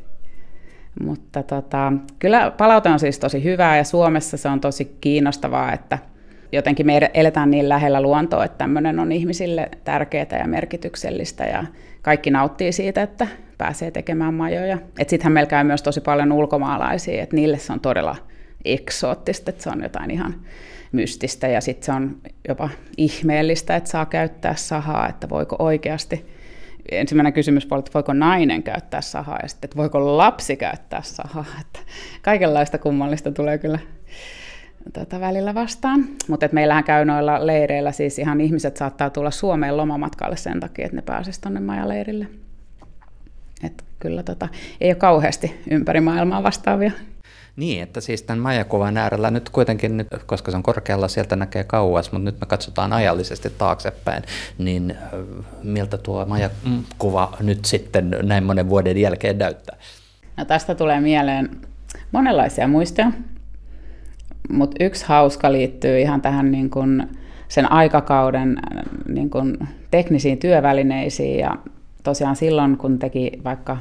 Mutta 1.04 1.42
tota, 1.42 1.92
kyllä 2.18 2.50
palaute 2.50 2.88
on 2.88 2.98
siis 2.98 3.18
tosi 3.18 3.44
hyvää 3.44 3.76
ja 3.76 3.84
Suomessa 3.84 4.36
se 4.36 4.48
on 4.48 4.60
tosi 4.60 4.96
kiinnostavaa, 5.00 5.72
että 5.72 5.98
jotenkin 6.52 6.86
me 6.86 7.10
eletään 7.14 7.50
niin 7.50 7.68
lähellä 7.68 8.00
luontoa, 8.00 8.44
että 8.44 8.58
tämmöinen 8.58 8.98
on 8.98 9.12
ihmisille 9.12 9.68
tärkeää 9.84 10.38
ja 10.38 10.46
merkityksellistä 10.46 11.44
ja 11.44 11.64
kaikki 12.02 12.30
nauttii 12.30 12.72
siitä, 12.72 13.02
että 13.02 13.26
pääsee 13.58 13.90
tekemään 13.90 14.34
majoja. 14.34 14.78
Sittenhän 14.98 15.32
meillä 15.32 15.50
käy 15.50 15.64
myös 15.64 15.82
tosi 15.82 16.00
paljon 16.00 16.32
ulkomaalaisia, 16.32 17.22
että 17.22 17.36
niille 17.36 17.58
se 17.58 17.72
on 17.72 17.80
todella 17.80 18.16
eksoottista, 18.64 19.50
että 19.50 19.62
se 19.62 19.70
on 19.70 19.82
jotain 19.82 20.10
ihan 20.10 20.34
mystistä 20.92 21.48
ja 21.48 21.60
sitten 21.60 21.86
se 21.86 21.92
on 21.92 22.16
jopa 22.48 22.68
ihmeellistä, 22.96 23.76
että 23.76 23.90
saa 23.90 24.06
käyttää 24.06 24.54
sahaa, 24.54 25.08
että 25.08 25.28
voiko 25.28 25.56
oikeasti 25.58 26.37
ensimmäinen 26.92 27.32
kysymys 27.32 27.66
oli, 27.70 27.78
että 27.78 27.90
voiko 27.94 28.12
nainen 28.12 28.62
käyttää 28.62 29.00
sahaa 29.00 29.38
ja 29.42 29.48
sitten, 29.48 29.68
että 29.68 29.76
voiko 29.76 30.16
lapsi 30.16 30.56
käyttää 30.56 31.02
sahaa. 31.02 31.44
Että 31.60 31.78
kaikenlaista 32.22 32.78
kummallista 32.78 33.32
tulee 33.32 33.58
kyllä 33.58 33.78
tätä 34.92 35.20
välillä 35.20 35.54
vastaan. 35.54 36.04
Mutta 36.28 36.48
meillähän 36.52 36.84
käy 36.84 37.04
noilla 37.04 37.46
leireillä, 37.46 37.92
siis 37.92 38.18
ihan 38.18 38.40
ihmiset 38.40 38.76
saattaa 38.76 39.10
tulla 39.10 39.30
Suomeen 39.30 39.76
lomamatkalle 39.76 40.36
sen 40.36 40.60
takia, 40.60 40.84
että 40.84 40.96
ne 40.96 41.02
pääsisivät 41.02 41.42
tuonne 41.42 41.60
majaleirille. 41.60 42.26
Et 43.64 43.84
kyllä 44.00 44.22
tota, 44.22 44.48
ei 44.80 44.90
ole 44.90 44.94
kauheasti 44.94 45.60
ympäri 45.70 46.00
maailmaa 46.00 46.42
vastaavia 46.42 46.92
niin, 47.58 47.82
että 47.82 48.00
siis 48.00 48.22
tämän 48.22 48.42
majakuvan 48.42 48.96
äärellä 48.96 49.30
nyt 49.30 49.50
kuitenkin, 49.50 49.96
nyt, 49.96 50.06
koska 50.26 50.50
se 50.50 50.56
on 50.56 50.62
korkealla, 50.62 51.08
sieltä 51.08 51.36
näkee 51.36 51.64
kauas, 51.64 52.12
mutta 52.12 52.24
nyt 52.24 52.40
me 52.40 52.46
katsotaan 52.46 52.92
ajallisesti 52.92 53.50
taaksepäin, 53.58 54.22
niin 54.58 54.96
miltä 55.62 55.98
tuo 55.98 56.26
majakuva 56.26 57.36
nyt 57.40 57.64
sitten 57.64 58.16
näin 58.22 58.44
monen 58.44 58.68
vuoden 58.68 58.98
jälkeen 58.98 59.38
näyttää? 59.38 59.76
No 60.36 60.44
tästä 60.44 60.74
tulee 60.74 61.00
mieleen 61.00 61.50
monenlaisia 62.12 62.68
muistoja, 62.68 63.12
mutta 64.50 64.84
yksi 64.84 65.04
hauska 65.08 65.52
liittyy 65.52 66.00
ihan 66.00 66.22
tähän 66.22 66.50
niin 66.50 66.70
kuin 66.70 67.08
sen 67.48 67.72
aikakauden 67.72 68.56
niin 69.08 69.30
kuin 69.30 69.68
teknisiin 69.90 70.38
työvälineisiin 70.38 71.38
ja 71.38 71.56
tosiaan 72.02 72.36
silloin, 72.36 72.76
kun 72.76 72.98
teki 72.98 73.32
vaikka 73.44 73.76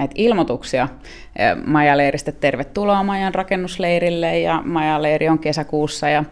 näitä 0.00 0.14
ilmoituksia 0.16 0.88
Majaleiristä, 1.66 2.32
tervetuloa 2.32 3.02
Majan 3.02 3.34
rakennusleirille 3.34 4.38
ja 4.38 4.62
Majaleiri 4.64 5.28
on 5.28 5.38
kesäkuussa 5.38 6.08
ja 6.08 6.24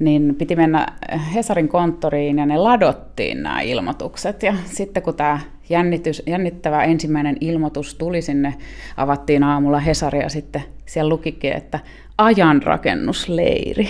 niin 0.00 0.34
piti 0.34 0.56
mennä 0.56 0.86
Hesarin 1.34 1.68
konttoriin 1.68 2.38
ja 2.38 2.46
ne 2.46 2.56
ladottiin 2.56 3.42
nämä 3.42 3.60
ilmoitukset. 3.60 4.42
Ja 4.42 4.54
sitten 4.64 5.02
kun 5.02 5.14
tämä 5.14 5.40
jännitys, 5.68 6.22
jännittävä 6.26 6.84
ensimmäinen 6.84 7.36
ilmoitus 7.40 7.94
tuli 7.94 8.22
sinne, 8.22 8.54
avattiin 8.96 9.42
aamulla 9.42 9.80
Hesaria 9.80 10.28
sitten 10.28 10.62
siellä 10.86 11.08
lukikin, 11.08 11.52
että 11.52 11.80
ajan 12.18 12.62
rakennusleiri. 12.62 13.88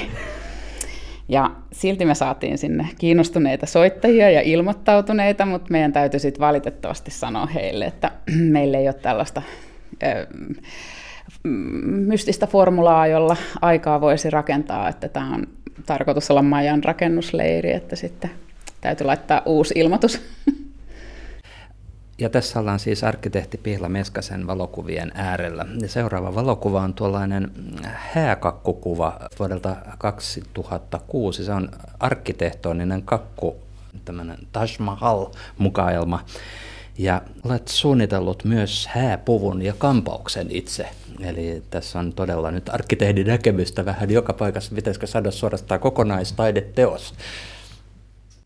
Ja 1.28 1.50
silti 1.72 2.04
me 2.04 2.14
saatiin 2.14 2.58
sinne 2.58 2.88
kiinnostuneita 2.98 3.66
soittajia 3.66 4.30
ja 4.30 4.40
ilmoittautuneita, 4.40 5.46
mutta 5.46 5.70
meidän 5.70 5.92
täytyy 5.92 6.20
sitten 6.20 6.40
valitettavasti 6.40 7.10
sanoa 7.10 7.46
heille, 7.46 7.84
että 7.84 8.10
meillä 8.56 8.78
ei 8.78 8.88
ole 8.88 8.94
tällaista 8.94 9.42
mystistä 11.84 12.46
formulaa, 12.46 13.06
jolla 13.06 13.36
aikaa 13.62 14.00
voisi 14.00 14.30
rakentaa, 14.30 14.88
että 14.88 15.08
tämä 15.08 15.34
on 15.34 15.46
tarkoitus 15.86 16.30
olla 16.30 16.42
Majan 16.42 16.84
rakennusleiri, 16.84 17.72
että 17.72 17.96
sitten 17.96 18.30
täytyy 18.80 19.06
laittaa 19.06 19.42
uusi 19.46 19.74
ilmoitus. 19.76 20.20
Ja 22.18 22.30
tässä 22.30 22.60
ollaan 22.60 22.78
siis 22.78 23.04
arkkitehti 23.04 23.58
Pihla 23.58 23.88
Meskasen 23.88 24.46
valokuvien 24.46 25.12
äärellä. 25.14 25.66
Ja 25.80 25.88
seuraava 25.88 26.34
valokuva 26.34 26.80
on 26.80 26.94
tuollainen 26.94 27.50
hääkakkukuva 27.84 29.20
vuodelta 29.38 29.76
2006. 29.98 31.44
Se 31.44 31.52
on 31.52 31.68
arkkitehtoninen 32.00 33.02
kakku, 33.02 33.56
tämmöinen 34.04 34.38
Taj 34.52 34.68
Mahal-mukaelma. 34.78 36.24
Ja 36.98 37.22
olet 37.44 37.68
suunnitellut 37.68 38.44
myös 38.44 38.86
hääpuvun 38.86 39.62
ja 39.62 39.72
kampauksen 39.78 40.46
itse. 40.50 40.88
Eli 41.20 41.62
tässä 41.70 41.98
on 41.98 42.12
todella 42.12 42.50
nyt 42.50 42.68
arkkitehdin 42.68 43.26
näkemystä 43.26 43.84
vähän 43.84 44.10
joka 44.10 44.32
paikassa, 44.32 44.74
pitäisikö 44.74 45.06
saada 45.06 45.30
suorastaan 45.30 45.80
kokonaistaideteos. 45.80 47.14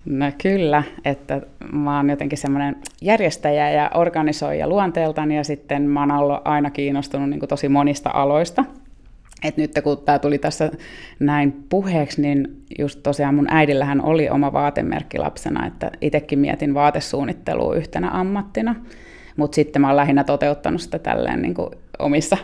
No 0.05 0.27
kyllä, 0.43 0.83
että 1.05 1.41
mä 1.73 1.97
oon 1.97 2.11
jotenkin 2.11 2.39
semmoinen 2.39 2.77
järjestäjä 3.01 3.71
ja 3.71 3.91
organisoija 3.95 4.69
luonteeltani 4.69 5.37
ja 5.37 5.45
sitten 5.45 5.83
mä 5.83 6.01
oon 6.01 6.11
ollut 6.11 6.41
aina 6.45 6.71
kiinnostunut 6.71 7.31
niin 7.31 7.49
tosi 7.49 7.69
monista 7.69 8.11
aloista. 8.15 8.65
Et 9.45 9.57
nyt 9.57 9.73
kun 9.85 9.99
tämä 9.99 10.19
tuli 10.19 10.39
tässä 10.39 10.71
näin 11.21 11.65
puheeksi, 11.69 12.23
niin 12.23 12.63
just 12.79 13.01
tosiaan 13.03 13.35
mun 13.35 13.47
äidillähän 13.51 14.05
oli 14.05 14.31
oma 14.31 14.53
vaatemerkki 14.53 15.19
lapsena, 15.19 15.67
että 15.67 15.91
itsekin 16.01 16.39
mietin 16.39 16.75
vaatesuunnittelua 16.75 17.75
yhtenä 17.75 18.11
ammattina, 18.11 18.75
mutta 19.37 19.55
sitten 19.55 19.83
mä 19.83 19.89
oon 19.89 19.97
lähinnä 19.97 20.25
toteuttanut 20.25 20.81
sitä 20.81 20.99
tälleen 20.99 21.43
niin 21.43 21.55
kuin 21.55 21.71
omissa, 21.99 22.37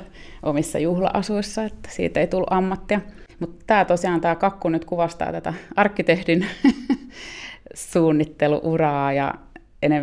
omissa 0.43 0.79
juhla-asuissa, 0.79 1.65
että 1.65 1.88
siitä 1.93 2.21
ei 2.21 2.27
tullut 2.27 2.53
ammattia. 2.53 3.00
Mutta 3.41 3.65
tämä 3.67 3.85
tosiaan, 3.85 4.21
tämä 4.21 4.35
kakku 4.35 4.69
nyt 4.69 4.85
kuvastaa 4.85 5.33
tätä 5.33 5.55
arkkitehdin 5.77 6.47
suunnitteluuraa 7.78 9.12
ja 9.12 9.35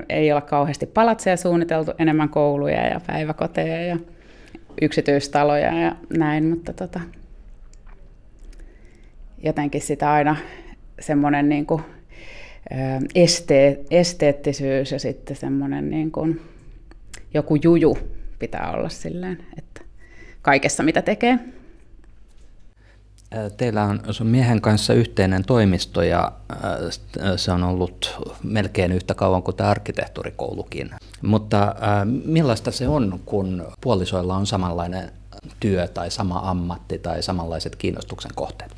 ei 0.09 0.31
olla 0.31 0.41
kauheasti 0.41 0.85
palatseja 0.85 1.37
suunniteltu, 1.37 1.91
enemmän 1.99 2.29
kouluja 2.29 2.87
ja 2.87 3.01
päiväkoteja 3.07 3.85
ja 3.85 3.97
yksityistaloja 4.81 5.79
ja 5.79 5.95
näin, 6.17 6.45
mutta 6.45 6.73
tota, 6.73 7.01
jotenkin 9.43 9.81
sitä 9.81 10.11
aina 10.11 10.35
semmoinen 10.99 11.49
niin 11.49 11.65
kuin, 11.65 11.81
este, 13.15 13.79
esteettisyys 13.91 14.91
ja 14.91 14.99
sitten 14.99 15.35
semmoinen 15.35 15.89
niin 15.89 16.11
kuin, 16.11 16.41
joku 17.33 17.55
juju 17.55 17.97
pitää 18.39 18.71
olla 18.71 18.89
silleen, 18.89 19.37
että 19.57 19.81
kaikessa 20.41 20.83
mitä 20.83 21.01
tekee. 21.01 21.39
Teillä 23.57 23.83
on 23.83 24.01
sun 24.11 24.27
miehen 24.27 24.61
kanssa 24.61 24.93
yhteinen 24.93 25.45
toimisto 25.45 26.01
ja 26.01 26.31
se 27.35 27.51
on 27.51 27.63
ollut 27.63 28.19
melkein 28.43 28.91
yhtä 28.91 29.13
kauan 29.13 29.43
kuin 29.43 29.57
tämä 29.57 29.69
arkkitehtuurikoulukin. 29.69 30.89
Mutta 31.21 31.75
millaista 32.25 32.71
se 32.71 32.87
on, 32.87 33.19
kun 33.25 33.67
puolisoilla 33.81 34.35
on 34.35 34.47
samanlainen 34.47 35.11
työ 35.59 35.87
tai 35.87 36.11
sama 36.11 36.41
ammatti 36.43 36.97
tai 36.97 37.23
samanlaiset 37.23 37.75
kiinnostuksen 37.75 38.31
kohteet? 38.35 38.71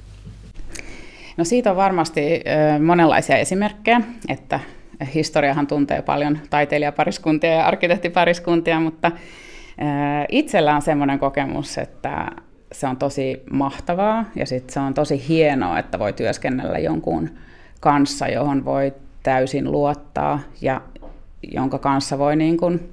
No 1.38 1.44
siitä 1.44 1.72
on 1.72 1.78
varmasti 1.78 2.44
monenlaisia 2.86 3.38
esimerkkejä, 3.38 4.02
että 4.30 4.60
historiahan 5.14 5.68
tuntee 5.68 6.02
paljon 6.02 6.40
taiteilijapariskuntia 6.50 7.52
ja 7.52 7.68
arkkitehtipariskuntia, 7.68 8.80
mutta 8.80 9.12
itsellä 10.30 10.76
on 10.76 10.82
semmoinen 10.82 11.20
kokemus, 11.20 11.78
että 11.78 12.32
se 12.72 12.88
on 12.88 12.98
tosi 12.98 13.44
mahtavaa 13.52 14.26
ja 14.36 14.46
sitten 14.46 14.74
se 14.74 14.80
on 14.80 14.94
tosi 14.94 15.28
hienoa, 15.28 15.80
että 15.80 16.00
voi 16.00 16.14
työskennellä 16.14 16.80
jonkun 16.80 17.30
kanssa, 17.80 18.28
johon 18.28 18.66
voi 18.66 18.94
täysin 19.24 19.72
luottaa 19.72 20.40
ja 20.62 20.82
jonka 21.52 21.80
kanssa 21.80 22.18
voi 22.18 22.36
niin 22.36 22.58
kuin 22.58 22.90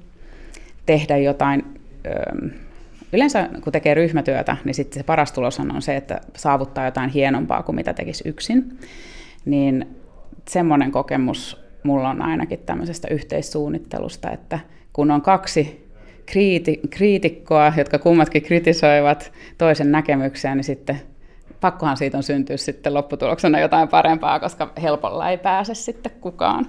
tehdä 0.85 1.17
jotain. 1.17 1.79
Yleensä 3.13 3.49
kun 3.63 3.73
tekee 3.73 3.93
ryhmätyötä, 3.93 4.57
niin 4.65 4.75
sitten 4.75 4.99
se 4.99 5.03
paras 5.03 5.31
tulos 5.31 5.59
on 5.59 5.81
se, 5.81 5.95
että 5.95 6.21
saavuttaa 6.35 6.85
jotain 6.85 7.09
hienompaa 7.09 7.63
kuin 7.63 7.75
mitä 7.75 7.93
tekisi 7.93 8.29
yksin. 8.29 8.79
Niin 9.45 9.87
semmoinen 10.49 10.91
kokemus 10.91 11.65
mulla 11.83 12.09
on 12.09 12.21
ainakin 12.21 12.59
tämmöisestä 12.59 13.07
yhteissuunnittelusta, 13.11 14.31
että 14.31 14.59
kun 14.93 15.11
on 15.11 15.21
kaksi 15.21 15.84
kriiti, 16.25 16.81
kriitikkoa, 16.89 17.73
jotka 17.77 17.99
kummatkin 17.99 18.43
kritisoivat 18.43 19.31
toisen 19.57 19.91
näkemyksiä, 19.91 20.55
niin 20.55 20.63
sitten 20.63 21.01
pakkohan 21.61 21.97
siitä 21.97 22.17
on 22.17 22.23
syntyä 22.23 22.57
sitten 22.57 22.93
lopputuloksena 22.93 23.59
jotain 23.59 23.87
parempaa, 23.87 24.39
koska 24.39 24.73
helpolla 24.81 25.29
ei 25.29 25.37
pääse 25.37 25.73
sitten 25.73 26.11
kukaan. 26.21 26.67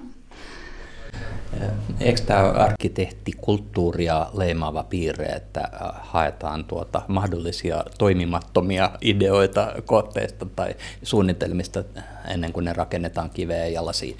Eikö 1.99 2.21
tämä 2.21 2.49
arkkitehtikulttuuria 2.49 4.27
leimaava 4.33 4.83
piirre, 4.83 5.25
että 5.25 5.69
haetaan 6.01 6.65
tuota 6.65 7.01
mahdollisia 7.07 7.83
toimimattomia 7.97 8.91
ideoita 9.01 9.73
kohteista 9.85 10.45
tai 10.55 10.75
suunnitelmista 11.03 11.83
ennen 12.27 12.53
kuin 12.53 12.65
ne 12.65 12.73
rakennetaan 12.73 13.29
kiveen 13.29 13.73
ja 13.73 13.85
lasiin? 13.85 14.17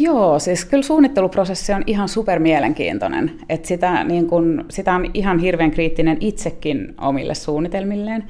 Joo, 0.00 0.38
siis 0.38 0.64
kyllä 0.64 0.82
suunnitteluprosessi 0.82 1.72
on 1.72 1.82
ihan 1.86 2.08
super 2.08 2.38
mielenkiintoinen. 2.38 3.30
että 3.48 3.68
sitä, 3.68 4.04
niin 4.04 4.26
kun, 4.26 4.64
sitä 4.70 4.94
on 4.94 5.06
ihan 5.14 5.38
hirveän 5.38 5.70
kriittinen 5.70 6.16
itsekin 6.20 6.94
omille 7.00 7.34
suunnitelmilleen. 7.34 8.24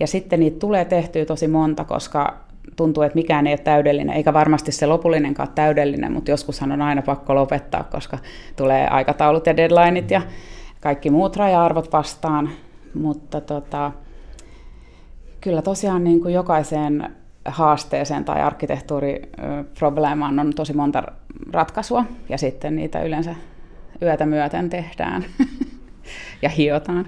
Ja 0.00 0.06
sitten 0.06 0.40
niitä 0.40 0.58
tulee 0.58 0.84
tehtyä 0.84 1.24
tosi 1.24 1.48
monta, 1.48 1.84
koska 1.84 2.36
tuntuu, 2.76 3.02
että 3.02 3.16
mikään 3.16 3.46
ei 3.46 3.52
ole 3.52 3.58
täydellinen, 3.58 4.16
eikä 4.16 4.32
varmasti 4.32 4.72
se 4.72 4.86
lopullinenkaan 4.86 5.48
täydellinen, 5.54 6.12
mutta 6.12 6.30
joskushan 6.30 6.72
on 6.72 6.82
aina 6.82 7.02
pakko 7.02 7.34
lopettaa, 7.34 7.84
koska 7.84 8.18
tulee 8.56 8.88
aikataulut 8.88 9.46
ja 9.46 9.56
deadlineit 9.56 10.10
ja 10.10 10.22
kaikki 10.80 11.10
muut 11.10 11.36
raja-arvot 11.36 11.92
vastaan. 11.92 12.50
Mutta 12.94 13.40
tota, 13.40 13.92
kyllä 15.40 15.62
tosiaan 15.62 16.04
niin 16.04 16.20
kuin 16.20 16.34
jokaiseen 16.34 17.10
haasteeseen 17.46 18.24
tai 18.24 18.42
arkkitehtuuriprobleemaan 18.42 20.38
on 20.38 20.52
tosi 20.54 20.72
monta 20.72 21.02
ratkaisua 21.52 22.04
ja 22.28 22.38
sitten 22.38 22.76
niitä 22.76 23.02
yleensä 23.02 23.34
yötä 24.02 24.26
myöten 24.26 24.70
tehdään 24.70 25.24
ja 26.42 26.48
hiotaan. 26.48 27.06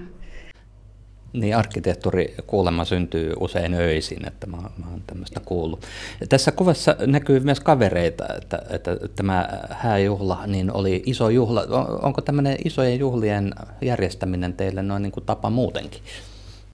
Niin, 1.33 1.57
arkkitehtuuri 1.57 2.35
kuulemma 2.47 2.85
syntyy 2.85 3.33
usein 3.39 3.73
öisin, 3.73 4.27
että 4.27 4.47
mä, 4.47 4.57
mä 4.57 4.85
oon 4.91 5.03
tämmöistä 5.07 5.39
kuullut. 5.45 5.85
Ja 6.21 6.27
tässä 6.27 6.51
kuvassa 6.51 6.95
näkyy 7.05 7.39
myös 7.39 7.59
kavereita, 7.59 8.25
että, 8.41 8.61
että 8.69 8.97
tämä 9.15 9.49
hääjuhla 9.69 10.43
niin 10.47 10.71
oli 10.71 11.03
iso 11.05 11.29
juhla. 11.29 11.61
Onko 12.01 12.21
tämmöinen 12.21 12.57
isojen 12.65 12.99
juhlien 12.99 13.53
järjestäminen 13.81 14.53
teille 14.53 14.83
noin 14.83 15.01
niin 15.01 15.11
kuin 15.11 15.25
tapa 15.25 15.49
muutenkin? 15.49 16.01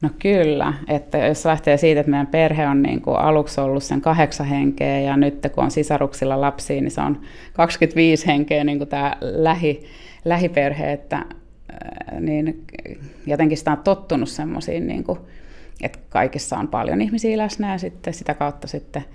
No 0.02 0.10
kyllä, 0.20 0.74
että 0.88 1.18
jos 1.18 1.46
lähtee 1.46 1.78
siitä, 1.78 2.00
että 2.00 2.10
meidän 2.10 2.28
perhe 2.28 2.68
on 2.68 2.82
niin 2.82 3.02
kuin 3.02 3.18
aluksi 3.18 3.62
ollut 3.62 3.84
sen 3.84 4.02
kahdeksan 4.02 4.46
henkeä 4.46 5.00
ja 5.00 5.18
nyt 5.18 5.48
kun 5.56 5.64
on 5.64 5.72
sisaruksilla 5.72 6.42
lapsia, 6.42 6.82
niin 6.82 6.92
se 6.92 7.02
on 7.02 7.22
25 7.54 8.28
henkeä 8.28 8.64
niin 8.64 8.78
kuin 8.78 8.88
tämä 8.88 9.18
lähi, 9.22 9.86
lähiperhe, 10.26 10.92
että 10.92 11.26
niin 12.20 12.66
jotenkin 13.26 13.58
sitä 13.58 13.72
on 13.72 13.78
tottunut 13.78 14.30
semmoisiin, 14.30 14.88
niin 14.88 15.04
kuin, 15.04 15.20
että 15.82 16.00
kaikissa 16.10 16.58
on 16.58 16.68
paljon 16.68 17.02
ihmisiä 17.02 17.38
läsnä 17.38 17.72
ja 17.72 17.78
sitten 17.78 18.14
sitä 18.14 18.34
kautta 18.34 18.68
sitten 18.68 19.06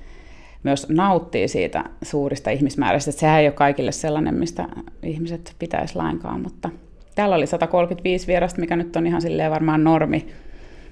myös 0.63 0.89
nauttii 0.89 1.49
siitä 1.49 1.85
suurista 2.03 2.51
ihmismääristä. 2.51 3.11
Että 3.11 3.21
sehän 3.21 3.41
ei 3.41 3.47
ole 3.47 3.53
kaikille 3.53 3.93
sellainen, 3.93 4.35
mistä 4.35 4.69
ihmiset 5.03 5.55
pitäisi 5.59 5.97
lainkaan, 5.97 6.41
mutta 6.41 6.71
täällä 7.15 7.37
oli 7.37 7.47
135 7.47 8.27
vierasta, 8.27 8.61
mikä 8.61 8.77
nyt 8.77 8.97
on 8.97 9.07
ihan 9.07 9.23
silleen 9.23 9.51
varmaan 9.51 9.85
normi 9.85 10.27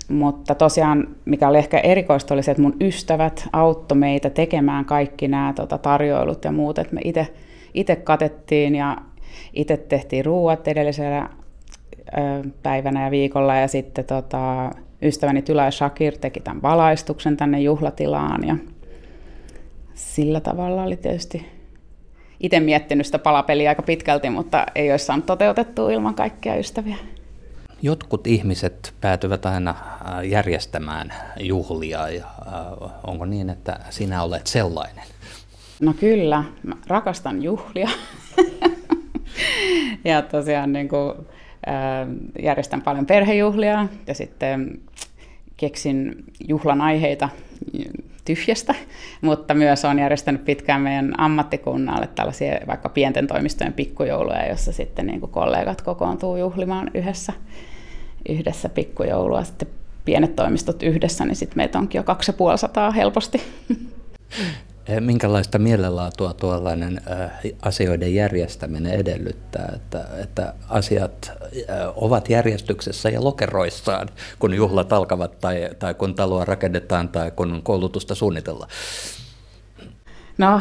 mutta 0.08 0.54
tosiaan, 0.54 1.08
mikä 1.24 1.48
oli 1.48 1.58
ehkä 1.58 1.78
erikoista, 1.78 2.34
oli 2.34 2.42
se, 2.42 2.50
että 2.50 2.62
mun 2.62 2.76
ystävät 2.80 3.48
auttoi 3.52 3.98
meitä 3.98 4.30
tekemään 4.30 4.84
kaikki 4.84 5.28
nämä 5.28 5.52
tota, 5.56 5.78
tarjoilut 5.78 6.44
ja 6.44 6.52
muut. 6.52 6.78
Että 6.78 6.94
me 6.94 7.00
itse 7.74 7.96
katettiin 7.96 8.74
ja 8.74 8.96
itse 9.52 9.76
tehtiin 9.76 10.24
ruuat 10.24 10.68
edellisellä 10.68 11.28
ö, 12.18 12.48
päivänä 12.62 13.04
ja 13.04 13.10
viikolla. 13.10 13.56
Ja 13.56 13.68
sitten 13.68 14.04
tota, 14.04 14.70
ystäväni 15.02 15.42
Tylä 15.42 15.70
Shakir 15.70 16.18
teki 16.18 16.40
tämän 16.40 16.62
valaistuksen 16.62 17.36
tänne 17.36 17.60
juhlatilaan. 17.60 18.46
Ja 18.46 18.56
sillä 19.94 20.40
tavalla 20.40 20.82
oli 20.82 20.96
tietysti 20.96 21.46
itse 22.40 22.60
miettinyt 22.60 23.06
sitä 23.06 23.18
palapeliä 23.18 23.68
aika 23.70 23.82
pitkälti, 23.82 24.30
mutta 24.30 24.66
ei 24.74 24.90
olisi 24.90 25.04
saanut 25.04 25.26
toteutettua 25.26 25.92
ilman 25.92 26.14
kaikkia 26.14 26.56
ystäviä. 26.56 26.96
Jotkut 27.82 28.26
ihmiset 28.26 28.94
päätyvät 29.00 29.46
aina 29.46 29.70
äh, 29.70 30.26
järjestämään 30.28 31.14
juhlia 31.40 32.08
ja 32.08 32.24
äh, 32.24 32.90
onko 33.04 33.24
niin, 33.24 33.50
että 33.50 33.80
sinä 33.90 34.22
olet 34.22 34.46
sellainen? 34.46 35.04
No 35.80 35.94
kyllä, 36.00 36.44
mä 36.62 36.76
rakastan 36.86 37.42
juhlia. 37.42 37.88
ja 40.04 40.22
tosiaan 40.22 40.72
niin 40.72 40.88
kuin, 40.88 41.12
äh, 41.68 42.08
järjestän 42.42 42.82
paljon 42.82 43.06
perhejuhlia 43.06 43.88
ja 44.06 44.14
sitten 44.14 44.80
keksin 45.56 46.24
juhlan 46.48 46.80
aiheita 46.80 47.28
tyhjästä, 48.28 48.74
mutta 49.20 49.54
myös 49.54 49.84
on 49.84 49.98
järjestänyt 49.98 50.44
pitkään 50.44 50.80
meidän 50.80 51.20
ammattikunnalle 51.20 52.06
tällaisia 52.06 52.60
vaikka 52.66 52.88
pienten 52.88 53.26
toimistojen 53.26 53.72
pikkujouluja, 53.72 54.48
jossa 54.48 54.72
sitten 54.72 55.06
niin 55.06 55.20
kuin 55.20 55.32
kollegat 55.32 55.82
kokoontuu 55.82 56.36
juhlimaan 56.36 56.90
yhdessä, 56.94 57.32
yhdessä 58.28 58.68
pikkujoulua. 58.68 59.44
Sitten 59.44 59.68
pienet 60.04 60.36
toimistot 60.36 60.82
yhdessä, 60.82 61.24
niin 61.24 61.36
sitten 61.36 61.56
meitä 61.56 61.78
onkin 61.78 61.98
jo 61.98 62.02
250 62.02 62.90
helposti. 62.90 63.42
Eh, 64.88 65.00
minkälaista 65.00 65.58
mielenlaatua 65.58 66.32
tuollainen 66.32 67.00
äh, 67.10 67.30
asioiden 67.62 68.14
järjestäminen 68.14 68.92
edellyttää, 68.92 69.72
että, 69.76 70.04
että 70.22 70.54
asiat 70.68 71.30
äh, 71.30 71.76
ovat 71.96 72.30
järjestyksessä 72.30 73.08
ja 73.08 73.24
lokeroissaan, 73.24 74.08
kun 74.38 74.54
juhlat 74.54 74.92
alkavat 74.92 75.40
tai, 75.40 75.70
tai 75.78 75.94
kun 75.94 76.14
taloa 76.14 76.44
rakennetaan 76.44 77.08
tai 77.08 77.30
kun 77.30 77.60
koulutusta 77.62 78.14
suunnitellaan? 78.14 78.70
No, 80.38 80.60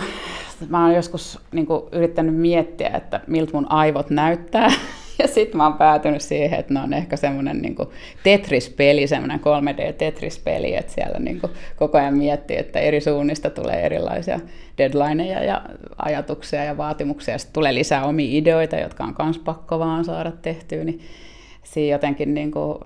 mä 0.70 0.86
oon 0.86 0.96
joskus 0.96 1.40
niin 1.52 1.68
yrittänyt 1.92 2.36
miettiä, 2.36 2.90
että 2.90 3.22
miltä 3.28 3.52
mun 3.54 3.72
aivot 3.72 4.10
näyttää 4.10 4.72
ja 5.22 5.28
sitten 5.28 5.58
mä 5.58 5.64
oon 5.64 5.78
päätynyt 5.78 6.22
siihen, 6.22 6.60
että 6.60 6.74
ne 6.74 6.80
on 6.80 6.94
ehkä 6.94 7.18
semmoinen 7.18 7.62
niin 7.62 7.76
Tetris-peli, 8.24 9.08
semmoinen 9.08 9.40
3D-Tetris-peli, 9.40 10.76
että 10.76 10.94
siellä 10.94 11.20
niin 11.20 11.42
kuin 11.42 11.52
koko 11.76 11.98
ajan 11.98 12.18
miettii, 12.18 12.58
että 12.58 12.80
eri 12.80 13.02
suunnista 13.02 13.50
tulee 13.50 13.86
erilaisia 13.86 14.40
deadlineja 14.78 15.44
ja 15.44 15.62
ajatuksia 15.98 16.64
ja 16.64 16.78
vaatimuksia, 16.78 17.34
ja 17.34 17.38
sitten 17.38 17.54
tulee 17.54 17.74
lisää 17.74 18.06
omia 18.06 18.38
ideoita, 18.38 18.76
jotka 18.76 19.04
on 19.04 19.16
myös 19.24 19.40
pakko 19.40 19.80
vaan 19.80 20.06
saada 20.06 20.32
tehtyä, 20.32 20.84
niin 20.84 21.00
siinä 21.64 21.96
jotenkin 21.96 22.34
niin 22.34 22.52
kuin, 22.52 22.78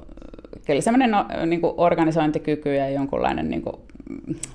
kyllä 0.65 0.81
semmoinen 0.81 1.11
no, 1.11 1.25
niin 1.45 1.61
kuin 1.61 1.73
organisointikyky 1.77 2.75
ja 2.75 2.89
jonkunlainen 2.89 3.49
niin 3.49 3.61
kuin 3.61 3.75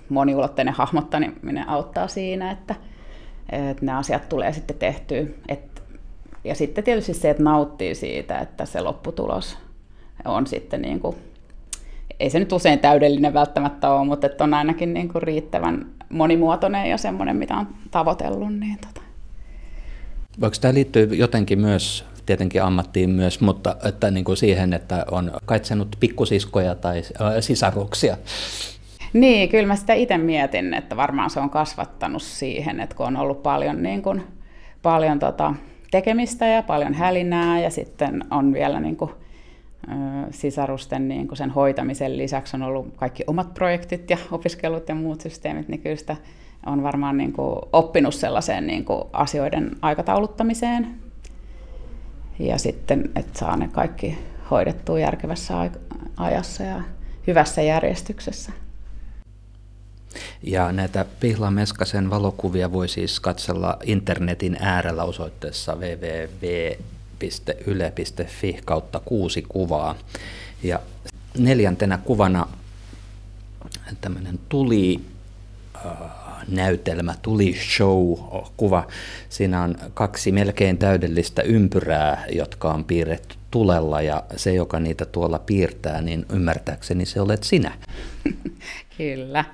moniulotteinen 0.08 0.74
hahmottaminen 0.74 1.68
auttaa 1.68 2.08
siinä, 2.08 2.50
että, 2.50 2.74
että 3.52 3.86
ne 3.86 3.92
asiat 3.92 4.28
tulee 4.28 4.52
sitten 4.52 4.76
tehtyä. 4.76 5.24
Että 5.48 5.75
ja 6.46 6.54
sitten 6.54 6.84
tietysti 6.84 7.14
se, 7.14 7.30
että 7.30 7.42
nauttii 7.42 7.94
siitä, 7.94 8.38
että 8.38 8.66
se 8.66 8.80
lopputulos 8.80 9.58
on 10.24 10.46
sitten 10.46 10.82
niin 10.82 11.00
kuin, 11.00 11.16
ei 12.20 12.30
se 12.30 12.38
nyt 12.38 12.52
usein 12.52 12.78
täydellinen 12.78 13.34
välttämättä 13.34 13.90
ole, 13.90 14.06
mutta 14.06 14.26
että 14.26 14.44
on 14.44 14.54
ainakin 14.54 14.94
niin 14.94 15.08
kuin 15.08 15.22
riittävän 15.22 15.86
monimuotoinen 16.08 16.90
ja 16.90 16.98
semmoinen, 16.98 17.36
mitä 17.36 17.54
on 17.54 17.66
tavoitellut. 17.90 18.58
Niin 18.58 18.78
tota. 18.78 19.00
Voiko 20.40 20.56
tämä 20.60 20.74
liittyä 20.74 21.02
jotenkin 21.02 21.60
myös 21.60 22.04
tietenkin 22.26 22.62
ammattiin 22.62 23.10
myös, 23.10 23.40
mutta 23.40 23.76
että 23.84 24.10
niin 24.10 24.24
kuin 24.24 24.36
siihen, 24.36 24.72
että 24.72 25.04
on 25.10 25.32
kaitsenut 25.44 25.96
pikkusiskoja 26.00 26.74
tai 26.74 26.98
äh, 26.98 27.32
sisaruksia? 27.40 28.16
Niin, 29.12 29.48
kyllä 29.48 29.66
mä 29.66 29.76
sitä 29.76 29.94
itse 29.94 30.18
mietin, 30.18 30.74
että 30.74 30.96
varmaan 30.96 31.30
se 31.30 31.40
on 31.40 31.50
kasvattanut 31.50 32.22
siihen, 32.22 32.80
että 32.80 32.96
kun 32.96 33.06
on 33.06 33.16
ollut 33.16 33.42
paljon, 33.42 33.82
niin 33.82 34.02
kuin, 34.02 34.22
paljon 34.82 35.18
tota, 35.18 35.54
tekemistä 35.96 36.46
ja 36.46 36.62
paljon 36.62 36.94
hälinää 36.94 37.60
ja 37.60 37.70
sitten 37.70 38.24
on 38.30 38.52
vielä 38.52 38.80
niin 38.80 38.96
kuin, 38.96 39.10
sisarusten 40.30 41.08
niin 41.08 41.28
kuin 41.28 41.38
sen 41.38 41.50
hoitamisen 41.50 42.18
lisäksi 42.18 42.56
on 42.56 42.62
ollut 42.62 42.94
kaikki 42.96 43.24
omat 43.26 43.54
projektit 43.54 44.10
ja 44.10 44.18
opiskelut 44.30 44.88
ja 44.88 44.94
muut 44.94 45.20
systeemit, 45.20 45.68
niin 45.68 45.80
kyllä 45.80 45.96
sitä 45.96 46.16
on 46.66 46.82
varmaan 46.82 47.16
niin 47.16 47.32
kuin 47.32 47.58
oppinut 47.72 48.14
sellaiseen 48.14 48.66
niin 48.66 48.84
kuin 48.84 49.02
asioiden 49.12 49.70
aikatauluttamiseen. 49.82 50.86
Ja 52.38 52.58
sitten, 52.58 53.10
että 53.16 53.38
saa 53.38 53.56
ne 53.56 53.68
kaikki 53.68 54.18
hoidettua 54.50 54.98
järkevässä 54.98 55.70
ajassa 56.16 56.62
ja 56.62 56.80
hyvässä 57.26 57.62
järjestyksessä. 57.62 58.52
Ja 60.42 60.72
näitä 60.72 61.04
Pihla 61.20 61.50
Meskasen 61.50 62.10
valokuvia 62.10 62.72
voi 62.72 62.88
siis 62.88 63.20
katsella 63.20 63.78
internetin 63.84 64.56
äärellä 64.60 65.04
osoitteessa 65.04 65.74
www.yle.fi 65.76 67.00
kautta 68.64 69.00
kuusi 69.04 69.44
kuvaa. 69.48 69.94
Ja 70.62 70.80
neljäntenä 71.38 71.98
kuvana 71.98 72.48
tämmöinen 74.00 74.38
tuli 74.48 75.00
äh, 75.86 75.92
näytelmä, 76.48 77.14
tuli 77.22 77.56
show-kuva. 77.76 78.86
Siinä 79.28 79.62
on 79.62 79.76
kaksi 79.94 80.32
melkein 80.32 80.78
täydellistä 80.78 81.42
ympyrää, 81.42 82.24
jotka 82.32 82.72
on 82.72 82.84
piirretty 82.84 83.36
tulella 83.50 84.02
ja 84.02 84.22
se, 84.36 84.54
joka 84.54 84.80
niitä 84.80 85.04
tuolla 85.04 85.38
piirtää, 85.38 86.00
niin 86.00 86.26
ymmärtääkseni 86.32 87.06
se 87.06 87.20
olet 87.20 87.42
sinä. 87.42 87.72
Kyllä. 88.98 89.44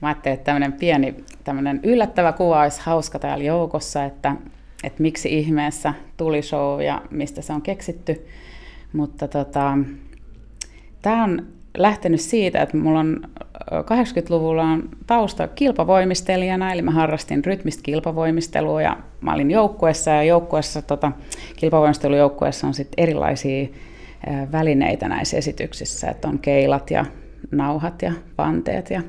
Mä 0.00 0.08
ajattelin, 0.08 0.34
että 0.34 0.44
tämmöinen 0.44 0.72
pieni 0.72 1.14
tämmöinen 1.44 1.80
yllättävä 1.82 2.32
kuva 2.32 2.62
olisi 2.62 2.80
hauska 2.84 3.18
täällä 3.18 3.44
joukossa, 3.44 4.04
että, 4.04 4.36
että 4.84 5.02
miksi 5.02 5.38
ihmeessä 5.38 5.94
tuli 6.16 6.42
show 6.42 6.82
ja 6.82 7.02
mistä 7.10 7.42
se 7.42 7.52
on 7.52 7.62
keksitty. 7.62 8.26
Mutta 8.92 9.28
tota, 9.28 9.78
tämä 11.02 11.24
on 11.24 11.46
lähtenyt 11.76 12.20
siitä, 12.20 12.62
että 12.62 12.76
mulla 12.76 13.00
on 13.00 13.20
80-luvulla 13.70 14.62
on 14.62 14.88
tausta 15.06 15.48
kilpavoimistelijana, 15.48 16.72
eli 16.72 16.82
mä 16.82 16.90
harrastin 16.90 17.44
rytmistä 17.44 17.82
kilpavoimistelua 17.82 18.82
ja 18.82 18.96
mä 19.20 19.34
olin 19.34 19.50
joukkuessa 19.50 20.10
ja 20.10 20.22
joukkuessa, 20.22 20.82
tota, 20.82 21.12
kilpavoimistelujoukkuessa 21.56 22.66
on 22.66 22.74
sitten 22.74 23.04
erilaisia 23.04 23.68
välineitä 24.52 25.08
näissä 25.08 25.36
esityksissä, 25.36 26.10
että 26.10 26.28
on 26.28 26.38
keilat 26.38 26.90
ja 26.90 27.04
nauhat 27.50 28.02
ja 28.02 28.12
panteet 28.36 28.90
ja 28.90 29.02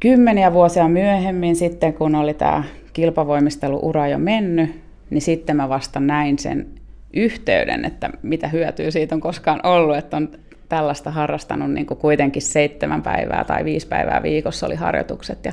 kymmeniä 0.00 0.52
vuosia 0.52 0.88
myöhemmin 0.88 1.56
sitten, 1.56 1.94
kun 1.94 2.14
oli 2.14 2.34
tämä 2.34 2.64
kilpavoimisteluura 2.92 4.08
jo 4.08 4.18
mennyt, 4.18 4.80
niin 5.10 5.22
sitten 5.22 5.56
mä 5.56 5.68
vasta 5.68 6.00
näin 6.00 6.38
sen 6.38 6.66
yhteyden, 7.14 7.84
että 7.84 8.10
mitä 8.22 8.48
hyötyä 8.48 8.90
siitä 8.90 9.14
on 9.14 9.20
koskaan 9.20 9.60
ollut, 9.66 9.96
että 9.96 10.16
on 10.16 10.28
tällaista 10.68 11.10
harrastanut 11.10 11.70
niin 11.70 11.86
kuin 11.86 11.98
kuitenkin 11.98 12.42
seitsemän 12.42 13.02
päivää 13.02 13.44
tai 13.44 13.64
viisi 13.64 13.86
päivää 13.86 14.22
viikossa 14.22 14.66
oli 14.66 14.74
harjoitukset 14.74 15.44
ja 15.44 15.52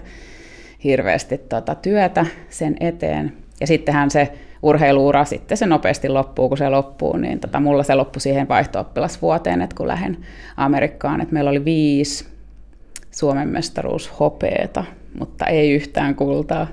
hirveästi 0.83 1.37
tota, 1.37 1.75
työtä 1.75 2.25
sen 2.49 2.75
eteen. 2.79 3.33
Ja 3.61 3.67
sittenhän 3.67 4.11
se 4.11 4.31
urheiluura 4.63 5.25
sitten 5.25 5.57
se 5.57 5.65
nopeasti 5.65 6.09
loppuu, 6.09 6.49
kun 6.49 6.57
se 6.57 6.69
loppuu, 6.69 7.17
niin 7.17 7.39
tota, 7.39 7.59
mulla 7.59 7.83
se 7.83 7.95
loppui 7.95 8.21
siihen 8.21 8.47
vaihto 8.47 8.79
että 9.63 9.75
kun 9.75 9.87
lähden 9.87 10.17
Amerikkaan, 10.57 11.21
että 11.21 11.33
meillä 11.33 11.49
oli 11.49 11.65
viisi 11.65 12.34
Suomen 13.15 13.47
mestaruus 13.47 14.19
hopeeta, 14.19 14.83
mutta 15.19 15.45
ei 15.45 15.71
yhtään 15.71 16.15
kultaa. 16.15 16.67